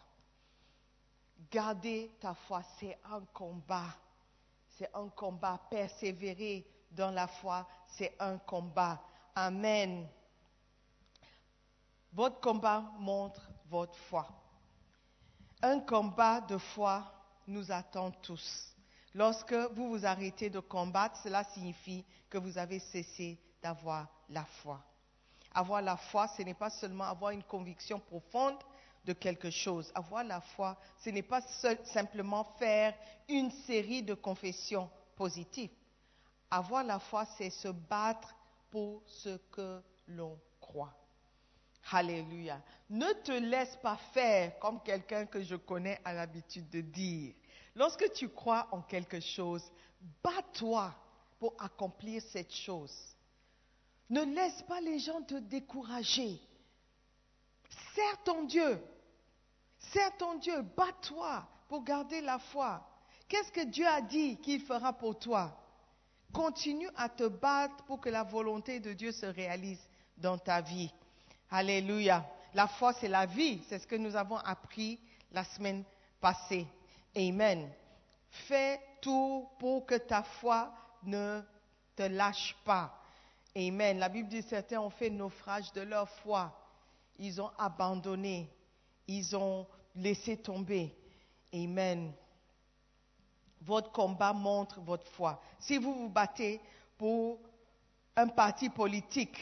Garder 1.52 2.12
ta 2.20 2.34
foi, 2.34 2.62
c'est 2.80 2.98
un 3.06 3.22
combat. 3.34 3.96
C'est 4.78 4.90
un 4.94 5.10
combat. 5.10 5.60
Persévérer 5.70 6.66
dans 6.92 7.12
la 7.12 7.28
foi, 7.28 7.68
c'est 7.88 8.16
un 8.20 8.38
combat. 8.38 9.02
Amen. 9.36 10.08
Votre 12.14 12.40
combat 12.42 12.84
montre 13.00 13.50
votre 13.70 13.96
foi. 13.96 14.28
Un 15.62 15.80
combat 15.80 16.42
de 16.42 16.58
foi 16.58 17.04
nous 17.48 17.72
attend 17.72 18.12
tous. 18.12 18.76
Lorsque 19.14 19.54
vous 19.54 19.90
vous 19.90 20.06
arrêtez 20.06 20.50
de 20.50 20.60
combattre, 20.60 21.18
cela 21.18 21.44
signifie 21.44 22.06
que 22.30 22.38
vous 22.38 22.58
avez 22.58 22.80
cessé 22.80 23.38
d'avoir 23.62 24.08
la 24.30 24.46
foi. 24.46 24.82
Avoir 25.54 25.82
la 25.82 25.98
foi, 25.98 26.28
ce 26.30 26.42
n'est 26.42 26.54
pas 26.54 26.70
seulement 26.70 27.04
avoir 27.06 27.32
une 27.32 27.44
conviction 27.44 28.00
profonde 28.00 28.58
de 29.06 29.14
quelque 29.14 29.50
chose. 29.50 29.92
Avoir 29.96 30.24
la 30.24 30.42
foi, 30.42 30.78
ce 31.00 31.10
n'est 31.10 31.22
pas 31.24 31.42
simplement 31.42 32.44
faire 32.58 32.94
une 33.28 33.52
série 33.52 34.04
de 34.04 34.14
confessions 34.14 34.90
positives. 35.16 35.72
Avoir 36.50 36.84
la 36.84 37.00
foi, 37.00 37.26
c'est 37.38 37.50
se 37.50 37.68
battre 37.68 38.34
pour 38.70 39.02
ce 39.06 39.38
que 39.52 39.82
l'on 40.08 40.40
croit. 40.60 40.94
Alléluia. 41.92 42.62
Ne 42.90 43.12
te 43.24 43.32
laisse 43.32 43.76
pas 43.78 43.98
faire 44.14 44.58
comme 44.60 44.82
quelqu'un 44.82 45.26
que 45.26 45.42
je 45.42 45.56
connais 45.56 46.00
a 46.06 46.14
l'habitude 46.14 46.70
de 46.70 46.82
dire. 46.82 47.34
Lorsque 47.76 48.12
tu 48.14 48.30
crois 48.30 48.68
en 48.72 48.82
quelque 48.82 49.20
chose, 49.20 49.64
bats-toi 50.24 50.94
pour 51.40 51.54
accomplir 51.60 52.22
cette 52.22 52.54
chose. 52.54 52.96
Ne 54.10 54.24
laisse 54.24 54.62
pas 54.64 54.82
les 54.82 55.00
gens 55.00 55.22
te 55.22 55.36
décourager. 55.36 56.40
Sers 57.96 58.24
ton 58.24 58.44
Dieu. 58.44 58.82
Sers 59.80 60.16
ton 60.18 60.36
Dieu. 60.36 60.62
Bats-toi 60.76 61.48
pour 61.68 61.84
garder 61.84 62.22
la 62.22 62.38
foi. 62.38 62.86
Qu'est-ce 63.28 63.52
que 63.52 63.66
Dieu 63.66 63.88
a 63.88 64.02
dit 64.02 64.38
qu'il 64.42 64.62
fera 64.62 64.92
pour 64.92 65.18
toi? 65.18 65.58
Continue 66.34 66.90
à 66.96 67.08
te 67.10 67.28
battre 67.28 67.84
pour 67.86 68.02
que 68.02 68.10
la 68.10 68.24
volonté 68.24 68.80
de 68.80 68.94
Dieu 68.94 69.12
se 69.12 69.26
réalise 69.26 69.82
dans 70.18 70.38
ta 70.38 70.62
vie. 70.62 70.92
Alléluia. 71.52 72.26
La 72.54 72.68
foi, 72.68 72.94
c'est 72.94 73.10
la 73.10 73.26
vie. 73.26 73.62
C'est 73.68 73.80
ce 73.80 73.86
que 73.88 73.96
nous 73.96 74.16
avons 74.16 74.38
appris 74.38 74.98
la 75.34 75.44
semaine 75.44 75.84
passée. 76.22 76.66
Amen. 77.16 77.70
Fais 78.30 78.80
tout 79.02 79.50
pour 79.60 79.86
que 79.86 79.96
ta 79.96 80.24
foi 80.24 80.74
ne 81.04 81.42
te 81.96 82.04
lâche 82.04 82.56
pas. 82.64 82.98
Amen. 83.56 84.00
La 84.00 84.08
Bible 84.08 84.30
dit 84.30 84.42
certains 84.44 84.80
ont 84.80 84.90
fait 84.90 85.10
naufrage 85.10 85.74
de 85.74 85.82
leur 85.82 86.08
foi. 86.08 86.58
Ils 87.20 87.42
ont 87.42 87.52
abandonné. 87.58 88.50
Ils 89.08 89.36
ont 89.36 89.68
laissé 89.96 90.38
tomber. 90.38 90.96
Amen. 91.54 92.14
Votre 93.62 93.92
combat 93.92 94.32
montre 94.32 94.80
votre 94.80 95.06
foi. 95.12 95.42
Si 95.60 95.78
vous 95.78 95.94
vous 95.94 96.10
battez 96.10 96.62
pour 96.98 97.40
un 98.16 98.28
parti 98.30 98.70
politique, 98.70 99.38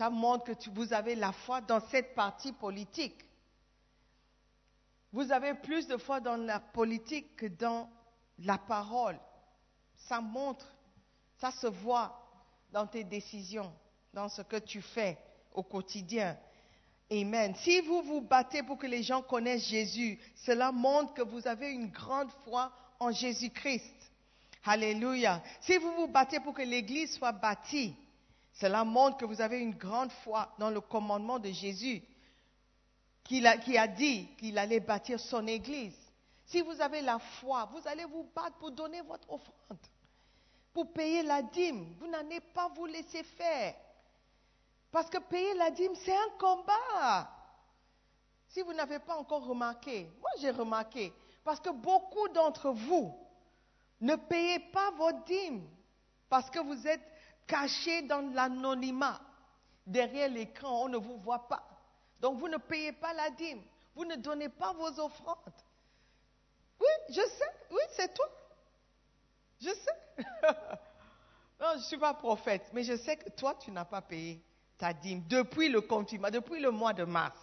ça 0.00 0.08
montre 0.08 0.54
que 0.54 0.70
vous 0.70 0.94
avez 0.94 1.14
la 1.14 1.30
foi 1.30 1.60
dans 1.60 1.80
cette 1.88 2.14
partie 2.14 2.52
politique. 2.52 3.22
Vous 5.12 5.30
avez 5.30 5.52
plus 5.52 5.86
de 5.88 5.98
foi 5.98 6.20
dans 6.20 6.36
la 6.36 6.58
politique 6.58 7.36
que 7.36 7.44
dans 7.44 7.86
la 8.38 8.56
parole. 8.56 9.20
Ça 10.08 10.22
montre, 10.22 10.66
ça 11.36 11.50
se 11.50 11.66
voit 11.66 12.18
dans 12.72 12.86
tes 12.86 13.04
décisions, 13.04 13.70
dans 14.14 14.30
ce 14.30 14.40
que 14.40 14.56
tu 14.56 14.80
fais 14.80 15.18
au 15.52 15.62
quotidien. 15.62 16.34
Amen. 17.12 17.54
Si 17.56 17.82
vous 17.82 18.00
vous 18.00 18.22
battez 18.22 18.62
pour 18.62 18.78
que 18.78 18.86
les 18.86 19.02
gens 19.02 19.20
connaissent 19.20 19.68
Jésus, 19.68 20.18
cela 20.34 20.72
montre 20.72 21.12
que 21.12 21.20
vous 21.20 21.46
avez 21.46 21.72
une 21.72 21.88
grande 21.88 22.30
foi 22.46 22.72
en 22.98 23.12
Jésus-Christ. 23.12 24.10
Alléluia. 24.64 25.42
Si 25.60 25.76
vous 25.76 25.92
vous 25.92 26.08
battez 26.08 26.40
pour 26.40 26.54
que 26.54 26.62
l'Église 26.62 27.18
soit 27.18 27.32
bâtie, 27.32 27.94
cela 28.60 28.84
montre 28.84 29.16
que 29.16 29.24
vous 29.24 29.40
avez 29.40 29.58
une 29.60 29.74
grande 29.74 30.12
foi 30.12 30.52
dans 30.58 30.68
le 30.68 30.82
commandement 30.82 31.38
de 31.38 31.48
Jésus, 31.48 32.02
qui 33.24 33.46
a, 33.46 33.86
dit 33.86 34.28
qu'il 34.36 34.58
allait 34.58 34.80
bâtir 34.80 35.18
son 35.18 35.46
Église. 35.46 35.96
Si 36.44 36.60
vous 36.60 36.78
avez 36.80 37.00
la 37.00 37.18
foi, 37.18 37.70
vous 37.72 37.88
allez 37.88 38.04
vous 38.04 38.28
battre 38.34 38.58
pour 38.58 38.70
donner 38.72 39.00
votre 39.02 39.30
offrande, 39.30 39.78
pour 40.74 40.92
payer 40.92 41.22
la 41.22 41.40
dîme. 41.40 41.94
Vous 41.98 42.08
n'allez 42.08 42.40
pas 42.40 42.68
vous 42.76 42.84
laisser 42.84 43.22
faire. 43.22 43.74
Parce 44.90 45.08
que 45.08 45.18
payer 45.18 45.54
la 45.54 45.70
dîme, 45.70 45.94
c'est 46.04 46.16
un 46.16 46.30
combat. 46.38 47.30
Si 48.48 48.60
vous 48.60 48.74
n'avez 48.74 48.98
pas 48.98 49.16
encore 49.16 49.46
remarqué, 49.46 50.10
moi 50.20 50.30
j'ai 50.38 50.50
remarqué, 50.50 51.14
parce 51.44 51.60
que 51.60 51.70
beaucoup 51.70 52.28
d'entre 52.28 52.70
vous 52.70 53.16
ne 54.00 54.16
payez 54.16 54.58
pas 54.58 54.90
votre 54.90 55.24
dîme, 55.24 55.66
parce 56.28 56.50
que 56.50 56.58
vous 56.58 56.86
êtes 56.86 57.00
caché 57.50 58.02
dans 58.02 58.32
l'anonymat. 58.32 59.20
Derrière 59.84 60.28
l'écran, 60.28 60.84
on 60.84 60.88
ne 60.88 60.96
vous 60.96 61.18
voit 61.18 61.48
pas. 61.48 61.66
Donc 62.20 62.38
vous 62.38 62.48
ne 62.48 62.58
payez 62.58 62.92
pas 62.92 63.12
la 63.12 63.30
dîme. 63.30 63.62
Vous 63.96 64.04
ne 64.04 64.14
donnez 64.14 64.48
pas 64.48 64.72
vos 64.72 65.00
offrandes. 65.00 65.36
Oui, 66.78 66.86
je 67.08 67.20
sais. 67.20 67.52
Oui, 67.70 67.82
c'est 67.90 68.14
toi. 68.14 68.26
Je 69.60 69.70
sais. 69.70 70.24
non, 71.60 71.72
je 71.72 71.78
ne 71.78 71.82
suis 71.82 71.98
pas 71.98 72.14
prophète, 72.14 72.70
mais 72.72 72.84
je 72.84 72.96
sais 72.96 73.16
que 73.16 73.28
toi, 73.30 73.54
tu 73.60 73.72
n'as 73.72 73.84
pas 73.84 74.00
payé 74.00 74.40
ta 74.78 74.94
dîme 74.94 75.24
depuis 75.26 75.68
le 75.68 75.80
confinement, 75.80 76.30
depuis 76.30 76.60
le 76.60 76.70
mois 76.70 76.92
de 76.92 77.04
mars. 77.04 77.38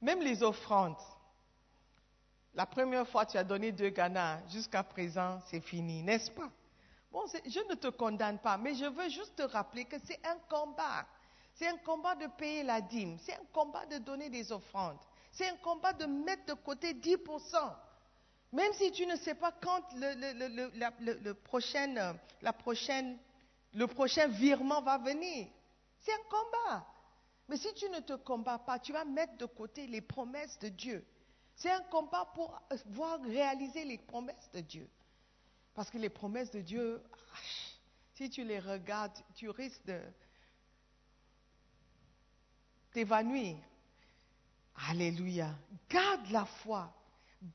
Même 0.00 0.20
les 0.20 0.42
offrandes. 0.42 0.96
La 2.54 2.64
première 2.64 3.06
fois, 3.08 3.26
tu 3.26 3.36
as 3.36 3.44
donné 3.44 3.72
deux 3.72 3.90
Ghana. 3.90 4.40
Jusqu'à 4.48 4.82
présent, 4.82 5.40
c'est 5.50 5.60
fini, 5.60 6.02
n'est-ce 6.02 6.30
pas? 6.30 6.48
Bon, 7.10 7.24
je 7.46 7.60
ne 7.68 7.74
te 7.74 7.88
condamne 7.88 8.38
pas, 8.38 8.58
mais 8.58 8.74
je 8.74 8.84
veux 8.84 9.08
juste 9.08 9.36
te 9.36 9.42
rappeler 9.42 9.84
que 9.84 9.96
c'est 10.04 10.20
un 10.26 10.38
combat. 10.48 11.06
C'est 11.54 11.66
un 11.66 11.78
combat 11.78 12.14
de 12.14 12.26
payer 12.26 12.62
la 12.62 12.80
dîme. 12.80 13.18
C'est 13.18 13.34
un 13.34 13.44
combat 13.52 13.86
de 13.86 13.98
donner 13.98 14.30
des 14.30 14.52
offrandes. 14.52 14.98
C'est 15.32 15.48
un 15.48 15.56
combat 15.56 15.92
de 15.92 16.06
mettre 16.06 16.46
de 16.46 16.54
côté 16.54 16.94
10%. 16.94 17.74
Même 18.52 18.72
si 18.74 18.92
tu 18.92 19.06
ne 19.06 19.16
sais 19.16 19.34
pas 19.34 19.52
quand 19.52 19.82
le, 19.94 21.32
prochaine, 21.32 22.18
le 22.42 23.86
prochain 23.86 24.26
virement 24.28 24.82
va 24.82 24.98
venir. 24.98 25.48
C'est 26.00 26.12
un 26.12 26.24
combat. 26.30 26.86
Mais 27.48 27.56
si 27.56 27.72
tu 27.74 27.88
ne 27.88 28.00
te 28.00 28.12
combats 28.14 28.58
pas, 28.58 28.78
tu 28.78 28.92
vas 28.92 29.04
mettre 29.04 29.36
de 29.38 29.46
côté 29.46 29.86
les 29.86 30.00
promesses 30.00 30.58
de 30.58 30.68
Dieu. 30.68 31.04
C'est 31.56 31.70
un 31.70 31.82
combat 31.82 32.26
pour 32.34 32.60
voir 32.86 33.20
réaliser 33.22 33.84
les 33.84 33.98
promesses 33.98 34.50
de 34.52 34.60
Dieu. 34.60 34.88
Parce 35.78 35.90
que 35.90 35.98
les 35.98 36.08
promesses 36.08 36.50
de 36.50 36.60
Dieu, 36.60 37.00
si 38.14 38.28
tu 38.28 38.42
les 38.42 38.58
regardes, 38.58 39.16
tu 39.36 39.48
risques 39.48 39.86
de 39.86 40.00
t'évanouir. 42.92 43.58
Alléluia. 44.88 45.54
Garde 45.88 46.28
la 46.32 46.46
foi. 46.46 46.92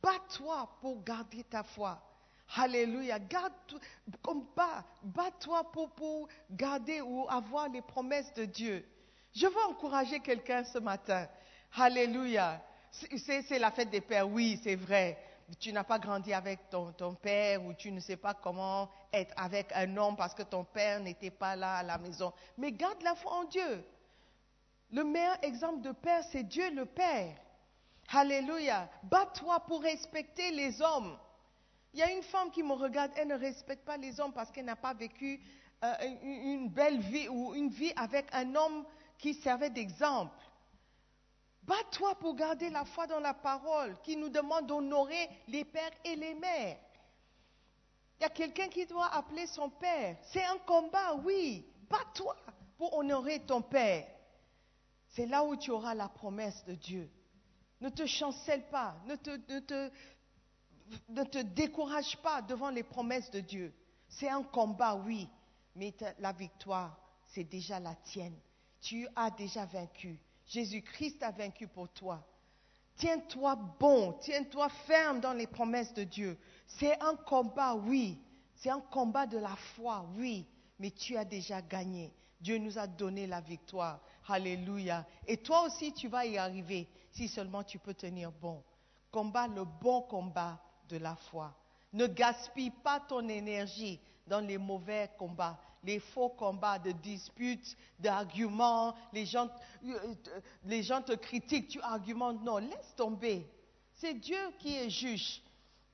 Bats-toi 0.01 0.69
pour 0.79 1.03
garder 1.03 1.43
ta 1.43 1.63
foi. 1.63 2.01
Alléluia. 2.55 3.19
Garde, 3.19 3.51
combat. 4.21 4.85
Bats-toi 5.03 5.69
pour, 5.73 5.91
pour 5.91 6.29
garder 6.49 7.01
ou 7.01 7.27
avoir 7.27 7.67
les 7.67 7.81
promesses 7.81 8.33
de 8.35 8.45
Dieu. 8.45 8.87
Je 9.35 9.47
veux 9.47 9.63
encourager 9.67 10.21
quelqu'un 10.21 10.63
ce 10.63 10.77
matin. 10.77 11.27
Alléluia. 11.73 12.63
C'est 12.89 13.59
la 13.59 13.71
fête 13.71 13.89
des 13.89 13.99
pères, 13.99 14.29
oui, 14.29 14.61
c'est 14.63 14.75
vrai. 14.75 15.19
Tu 15.59 15.73
n'as 15.73 15.83
pas 15.83 15.99
grandi 15.99 16.33
avec 16.33 16.69
ton, 16.69 17.15
père 17.15 17.63
ou 17.63 17.73
tu 17.73 17.91
ne 17.91 17.99
sais 17.99 18.17
pas 18.17 18.33
comment 18.33 18.89
être 19.11 19.33
avec 19.37 19.71
un 19.73 19.97
homme 19.97 20.15
parce 20.15 20.33
que 20.33 20.43
ton 20.43 20.63
père 20.63 20.99
n'était 20.99 21.31
pas 21.31 21.55
là 21.55 21.77
à 21.77 21.83
la 21.83 21.97
maison. 21.97 22.33
Mais 22.57 22.71
garde 22.71 23.01
la 23.01 23.15
foi 23.15 23.33
en 23.33 23.43
Dieu. 23.45 23.85
Le 24.91 25.03
meilleur 25.03 25.37
exemple 25.43 25.81
de 25.81 25.91
père, 25.91 26.23
c'est 26.31 26.43
Dieu 26.43 26.69
le 26.71 26.85
Père. 26.85 27.35
Alléluia. 28.09 28.89
Bats-toi 29.03 29.59
pour 29.61 29.81
respecter 29.81 30.51
les 30.51 30.81
hommes. 30.81 31.17
Il 31.93 31.99
y 31.99 32.03
a 32.03 32.11
une 32.11 32.23
femme 32.23 32.51
qui 32.51 32.63
me 32.63 32.73
regarde, 32.73 33.11
elle 33.15 33.27
ne 33.27 33.37
respecte 33.37 33.85
pas 33.85 33.97
les 33.97 34.19
hommes 34.19 34.33
parce 34.33 34.51
qu'elle 34.51 34.65
n'a 34.65 34.75
pas 34.75 34.93
vécu 34.93 35.39
euh, 35.83 35.93
une 36.23 36.69
belle 36.69 36.99
vie 36.99 37.27
ou 37.27 37.53
une 37.53 37.69
vie 37.69 37.93
avec 37.95 38.25
un 38.33 38.55
homme 38.55 38.85
qui 39.17 39.33
servait 39.33 39.69
d'exemple. 39.69 40.35
Bats-toi 41.65 42.15
pour 42.15 42.35
garder 42.35 42.69
la 42.69 42.83
foi 42.85 43.07
dans 43.07 43.19
la 43.19 43.33
parole 43.33 43.97
qui 44.03 44.17
nous 44.17 44.29
demande 44.29 44.67
d'honorer 44.67 45.29
les 45.47 45.63
pères 45.63 45.91
et 46.03 46.15
les 46.15 46.33
mères. 46.35 46.77
Il 48.19 48.23
y 48.23 48.25
a 48.25 48.29
quelqu'un 48.29 48.67
qui 48.67 48.85
doit 48.85 49.07
appeler 49.13 49.47
son 49.47 49.69
père. 49.69 50.17
C'est 50.31 50.43
un 50.43 50.57
combat, 50.59 51.15
oui. 51.23 51.65
Bats-toi 51.89 52.35
pour 52.77 52.93
honorer 52.97 53.39
ton 53.41 53.61
père. 53.61 54.05
C'est 55.09 55.25
là 55.25 55.43
où 55.43 55.55
tu 55.55 55.71
auras 55.71 55.93
la 55.93 56.09
promesse 56.09 56.63
de 56.65 56.73
Dieu. 56.73 57.09
Ne 57.79 57.89
te 57.89 58.05
chancelle 58.05 58.67
pas, 58.69 58.95
ne 59.05 59.15
te, 59.15 59.31
ne 61.09 61.23
te- 61.23 61.41
décourage 61.41 62.17
pas 62.17 62.41
devant 62.41 62.69
les 62.69 62.83
promesses 62.83 63.29
de 63.31 63.39
Dieu. 63.39 63.73
C'est 64.07 64.29
un 64.29 64.43
combat, 64.43 64.95
oui, 64.95 65.29
mais 65.75 65.93
la 66.19 66.31
victoire, 66.33 66.97
c'est 67.27 67.43
déjà 67.43 67.79
la 67.79 67.95
tienne. 67.95 68.37
Tu 68.81 69.07
as 69.15 69.31
déjà 69.31 69.65
vaincu. 69.65 70.19
Jésus-Christ 70.53 71.23
a 71.23 71.31
vaincu 71.31 71.67
pour 71.67 71.89
toi. 71.89 72.23
Tiens-toi 72.95 73.55
bon, 73.79 74.13
tiens-toi 74.21 74.69
ferme 74.69 75.19
dans 75.19 75.33
les 75.33 75.47
promesses 75.47 75.93
de 75.95 76.03
Dieu. 76.03 76.37
C'est 76.67 77.01
un 77.01 77.15
combat, 77.15 77.73
oui. 77.73 78.19
C'est 78.53 78.69
un 78.69 78.79
combat 78.79 79.25
de 79.25 79.39
la 79.39 79.55
foi, 79.55 80.05
oui. 80.15 80.45
Mais 80.77 80.91
tu 80.91 81.17
as 81.17 81.25
déjà 81.25 81.59
gagné. 81.59 82.13
Dieu 82.39 82.59
nous 82.59 82.77
a 82.77 82.85
donné 82.85 83.25
la 83.25 83.41
victoire. 83.41 83.99
Alléluia. 84.27 85.07
Et 85.25 85.37
toi 85.37 85.63
aussi, 85.63 85.91
tu 85.91 86.07
vas 86.07 86.25
y 86.25 86.37
arriver 86.37 86.87
si 87.09 87.27
seulement 87.27 87.63
tu 87.63 87.79
peux 87.79 87.95
tenir 87.95 88.31
bon. 88.31 88.63
Combat 89.11 89.47
le 89.47 89.63
bon 89.65 90.03
combat 90.03 90.61
de 90.87 90.97
la 90.97 91.15
foi. 91.15 91.55
Ne 91.93 92.05
gaspille 92.05 92.71
pas 92.83 92.99
ton 92.99 93.27
énergie 93.27 93.99
dans 94.27 94.39
les 94.39 94.59
mauvais 94.59 95.09
combats, 95.17 95.59
les 95.83 95.99
faux 95.99 96.29
combats 96.29 96.79
de 96.79 96.91
disputes, 96.91 97.77
d'arguments. 97.99 98.95
Les 99.11 99.25
gens, 99.25 99.49
euh, 99.85 100.15
les 100.65 100.83
gens 100.83 101.01
te 101.01 101.13
critiquent, 101.13 101.67
tu 101.67 101.81
argumentes. 101.81 102.41
Non, 102.43 102.57
laisse 102.57 102.95
tomber. 102.95 103.47
C'est 103.95 104.13
Dieu 104.13 104.39
qui 104.59 104.75
est 104.75 104.89
juge. 104.89 105.41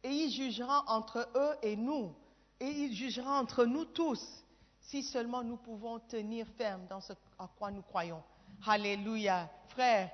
Et 0.03 0.09
il 0.09 0.31
jugera 0.31 0.83
entre 0.87 1.27
eux 1.35 1.55
et 1.61 1.75
nous. 1.75 2.13
Et 2.59 2.69
il 2.69 2.93
jugera 2.93 3.39
entre 3.39 3.65
nous 3.65 3.85
tous. 3.85 4.43
Si 4.81 5.03
seulement 5.03 5.43
nous 5.43 5.57
pouvons 5.57 5.99
tenir 5.99 6.47
ferme 6.57 6.87
dans 6.87 7.01
ce 7.01 7.13
à 7.37 7.47
quoi 7.57 7.71
nous 7.71 7.81
croyons. 7.81 8.23
Alléluia. 8.65 9.49
Frère, 9.69 10.09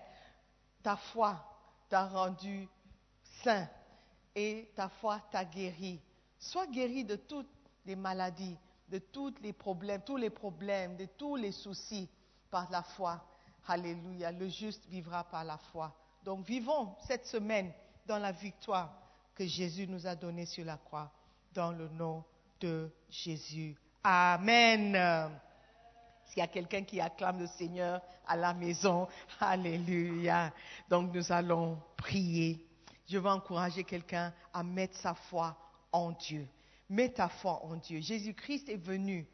ta 0.83 0.95
foi 0.95 1.37
t'a 1.89 2.07
rendu 2.07 2.67
saint 3.43 3.67
et 4.35 4.69
ta 4.75 4.89
foi 4.89 5.19
t'a 5.31 5.45
guéri. 5.45 5.99
Sois 6.37 6.67
guéri 6.67 7.03
de 7.03 7.15
toutes 7.15 7.49
les 7.85 7.95
maladies, 7.95 8.57
de 8.95 8.99
tous 8.99 9.33
les 9.41 9.51
problèmes, 9.51 10.01
tous 10.05 10.15
les 10.15 10.29
problèmes, 10.29 10.95
de 10.95 11.05
tous 11.17 11.35
les 11.35 11.51
soucis 11.51 12.09
par 12.49 12.71
la 12.71 12.81
foi. 12.81 13.21
Alléluia. 13.67 14.31
Le 14.31 14.47
juste 14.47 14.85
vivra 14.87 15.25
par 15.25 15.43
la 15.43 15.57
foi. 15.57 15.93
Donc 16.23 16.45
vivons 16.45 16.95
cette 17.05 17.25
semaine 17.25 17.73
dans 18.05 18.19
la 18.19 18.31
victoire 18.31 18.93
que 19.35 19.45
Jésus 19.45 19.85
nous 19.85 20.07
a 20.07 20.15
donnée 20.15 20.45
sur 20.45 20.63
la 20.63 20.77
croix, 20.77 21.11
dans 21.53 21.73
le 21.73 21.89
nom 21.89 22.23
de 22.61 22.89
Jésus. 23.09 23.75
Amen. 24.01 25.29
S'il 26.27 26.37
y 26.37 26.41
a 26.41 26.47
quelqu'un 26.47 26.83
qui 26.83 27.01
acclame 27.01 27.39
le 27.39 27.47
Seigneur 27.47 28.01
à 28.25 28.37
la 28.37 28.53
maison, 28.53 29.09
Alléluia. 29.41 30.53
Donc 30.89 31.13
nous 31.13 31.33
allons 31.33 31.77
prier. 31.97 32.65
Je 33.09 33.17
veux 33.17 33.29
encourager 33.29 33.83
quelqu'un 33.83 34.33
à 34.53 34.63
mettre 34.63 34.97
sa 34.99 35.15
foi 35.15 35.57
en 35.91 36.11
Dieu. 36.11 36.47
Mets 36.89 37.13
ta 37.13 37.29
foi 37.29 37.63
en 37.65 37.77
Dieu. 37.77 37.99
Jésus-Christ 37.99 38.69
est 38.69 38.77
venu. 38.77 39.27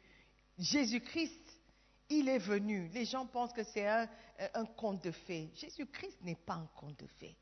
Jésus-Christ, 0.58 1.60
il 2.08 2.28
est 2.28 2.38
venu. 2.38 2.88
Les 2.88 3.04
gens 3.04 3.26
pensent 3.26 3.52
que 3.52 3.64
c'est 3.64 3.86
un, 3.86 4.08
un 4.54 4.64
conte 4.64 5.04
de 5.04 5.10
fées. 5.10 5.50
Jésus-Christ 5.54 6.18
n'est 6.22 6.36
pas 6.36 6.54
un 6.54 6.68
conte 6.76 6.98
de 6.98 7.06
fées. 7.18 7.36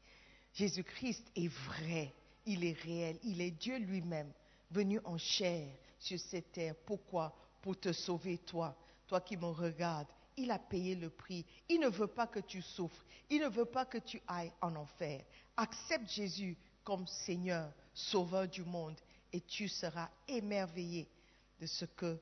Jésus-Christ 0.54 1.30
est 1.36 1.48
vrai. 1.48 2.12
Il 2.46 2.64
est 2.64 2.78
réel. 2.80 3.18
Il 3.22 3.40
est 3.40 3.50
Dieu 3.52 3.78
lui-même, 3.78 4.32
venu 4.70 5.00
en 5.04 5.18
chair 5.18 5.68
sur 5.98 6.18
cette 6.18 6.52
terre. 6.52 6.74
Pourquoi? 6.86 7.34
Pour 7.62 7.78
te 7.78 7.92
sauver, 7.92 8.38
toi. 8.38 8.76
Toi 9.06 9.20
qui 9.20 9.36
me 9.36 9.46
regardes. 9.46 10.08
Il 10.36 10.50
a 10.50 10.58
payé 10.58 10.94
le 10.94 11.10
prix. 11.10 11.44
Il 11.68 11.80
ne 11.80 11.88
veut 11.88 12.06
pas 12.06 12.26
que 12.26 12.40
tu 12.40 12.62
souffres. 12.62 13.04
Il 13.28 13.40
ne 13.40 13.48
veut 13.48 13.66
pas 13.66 13.84
que 13.84 13.98
tu 13.98 14.20
ailles 14.26 14.52
en 14.60 14.74
enfer. 14.74 15.22
Accepte 15.56 16.08
Jésus 16.10 16.56
comme 16.82 17.06
Seigneur, 17.06 17.72
Sauveur 17.92 18.48
du 18.48 18.62
monde, 18.64 18.98
et 19.32 19.40
tu 19.40 19.68
seras 19.68 20.08
émerveillé 20.28 21.08
de 21.60 21.66
ce 21.66 21.84
que 21.84 22.18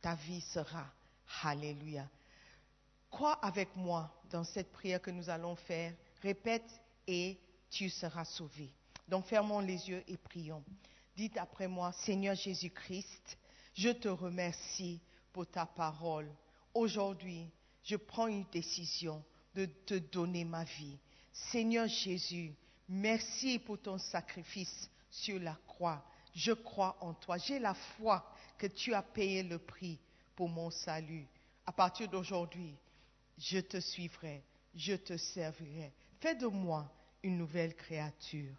ta 0.00 0.14
vie 0.14 0.40
sera. 0.40 0.86
Alléluia. 1.42 2.08
Crois 3.10 3.38
avec 3.44 3.74
moi 3.76 4.12
dans 4.30 4.44
cette 4.44 4.72
prière 4.72 5.00
que 5.00 5.10
nous 5.10 5.30
allons 5.30 5.56
faire. 5.56 5.92
Répète 6.22 6.68
et 7.06 7.38
tu 7.70 7.88
seras 7.88 8.24
sauvé. 8.24 8.70
Donc 9.08 9.26
fermons 9.26 9.60
les 9.60 9.88
yeux 9.88 10.02
et 10.08 10.16
prions. 10.16 10.64
Dites 11.16 11.36
après 11.36 11.68
moi, 11.68 11.92
Seigneur 11.92 12.34
Jésus-Christ, 12.34 13.38
je 13.74 13.90
te 13.90 14.08
remercie 14.08 15.00
pour 15.32 15.46
ta 15.46 15.66
parole. 15.66 16.30
Aujourd'hui, 16.72 17.50
je 17.82 17.96
prends 17.96 18.26
une 18.26 18.46
décision 18.50 19.22
de 19.54 19.66
te 19.66 19.94
donner 19.94 20.44
ma 20.44 20.64
vie. 20.64 20.98
Seigneur 21.32 21.86
Jésus, 21.86 22.54
merci 22.88 23.58
pour 23.58 23.80
ton 23.80 23.98
sacrifice 23.98 24.90
sur 25.10 25.38
la 25.38 25.56
croix. 25.66 26.04
Je 26.34 26.52
crois 26.52 26.96
en 27.00 27.14
toi. 27.14 27.38
J'ai 27.38 27.58
la 27.58 27.74
foi 27.74 28.28
que 28.58 28.66
tu 28.66 28.92
as 28.92 29.02
payé 29.02 29.42
le 29.42 29.58
prix 29.58 29.98
pour 30.34 30.48
mon 30.48 30.70
salut. 30.70 31.26
À 31.66 31.72
partir 31.72 32.08
d'aujourd'hui, 32.08 32.74
je 33.38 33.58
te 33.58 33.80
suivrai, 33.80 34.42
je 34.74 34.94
te 34.94 35.16
servirai. 35.16 35.92
Fais 36.20 36.34
de 36.34 36.46
moi 36.46 36.92
une 37.22 37.38
nouvelle 37.38 37.74
créature. 37.74 38.54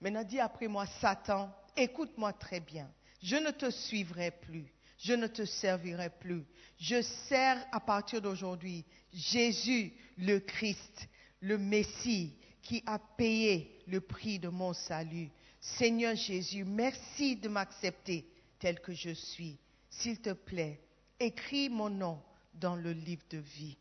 Maintenant, 0.00 0.24
dis 0.24 0.40
après 0.40 0.68
moi, 0.68 0.86
Satan, 1.00 1.52
écoute-moi 1.76 2.32
très 2.32 2.60
bien. 2.60 2.90
Je 3.22 3.36
ne 3.36 3.50
te 3.50 3.70
suivrai 3.70 4.30
plus. 4.30 4.72
Je 4.98 5.12
ne 5.12 5.26
te 5.26 5.44
servirai 5.44 6.10
plus. 6.10 6.44
Je 6.78 7.02
sers 7.02 7.58
à 7.72 7.80
partir 7.80 8.22
d'aujourd'hui 8.22 8.84
Jésus 9.12 9.92
le 10.16 10.38
Christ, 10.38 11.08
le 11.40 11.58
Messie, 11.58 12.34
qui 12.62 12.82
a 12.86 12.98
payé 12.98 13.82
le 13.86 14.00
prix 14.00 14.38
de 14.38 14.48
mon 14.48 14.72
salut. 14.72 15.30
Seigneur 15.74 16.14
Jésus, 16.14 16.64
merci 16.64 17.36
de 17.36 17.48
m'accepter 17.48 18.24
tel 18.58 18.80
que 18.80 18.94
je 18.94 19.10
suis. 19.10 19.58
S'il 19.90 20.20
te 20.20 20.32
plaît, 20.32 20.80
écris 21.18 21.68
mon 21.68 21.90
nom 21.90 22.22
dans 22.54 22.76
le 22.76 22.92
livre 22.92 23.24
de 23.30 23.38
vie. 23.38 23.76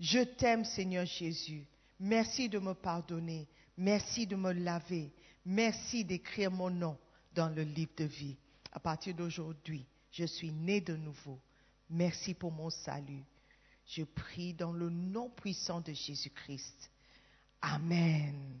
Je 0.00 0.18
t'aime, 0.18 0.64
Seigneur 0.64 1.06
Jésus. 1.06 1.64
Merci 2.00 2.48
de 2.48 2.58
me 2.58 2.74
pardonner. 2.74 3.48
Merci 3.76 4.26
de 4.26 4.34
me 4.34 4.52
laver. 4.52 5.12
Merci 5.46 6.04
d'écrire 6.04 6.50
mon 6.50 6.70
nom 6.70 6.98
dans 7.34 7.48
le 7.48 7.62
livre 7.62 7.92
de 7.96 8.04
vie. 8.04 8.36
À 8.72 8.80
partir 8.80 9.14
d'aujourd'hui, 9.14 9.86
je 10.10 10.24
suis 10.24 10.50
né 10.50 10.80
de 10.80 10.96
nouveau. 10.96 11.38
Merci 11.88 12.34
pour 12.34 12.50
mon 12.50 12.68
salut. 12.68 13.24
Je 13.86 14.02
prie 14.02 14.54
dans 14.54 14.72
le 14.72 14.90
nom 14.90 15.30
puissant 15.30 15.80
de 15.80 15.92
Jésus-Christ. 15.92 16.90
Amen. 17.60 18.60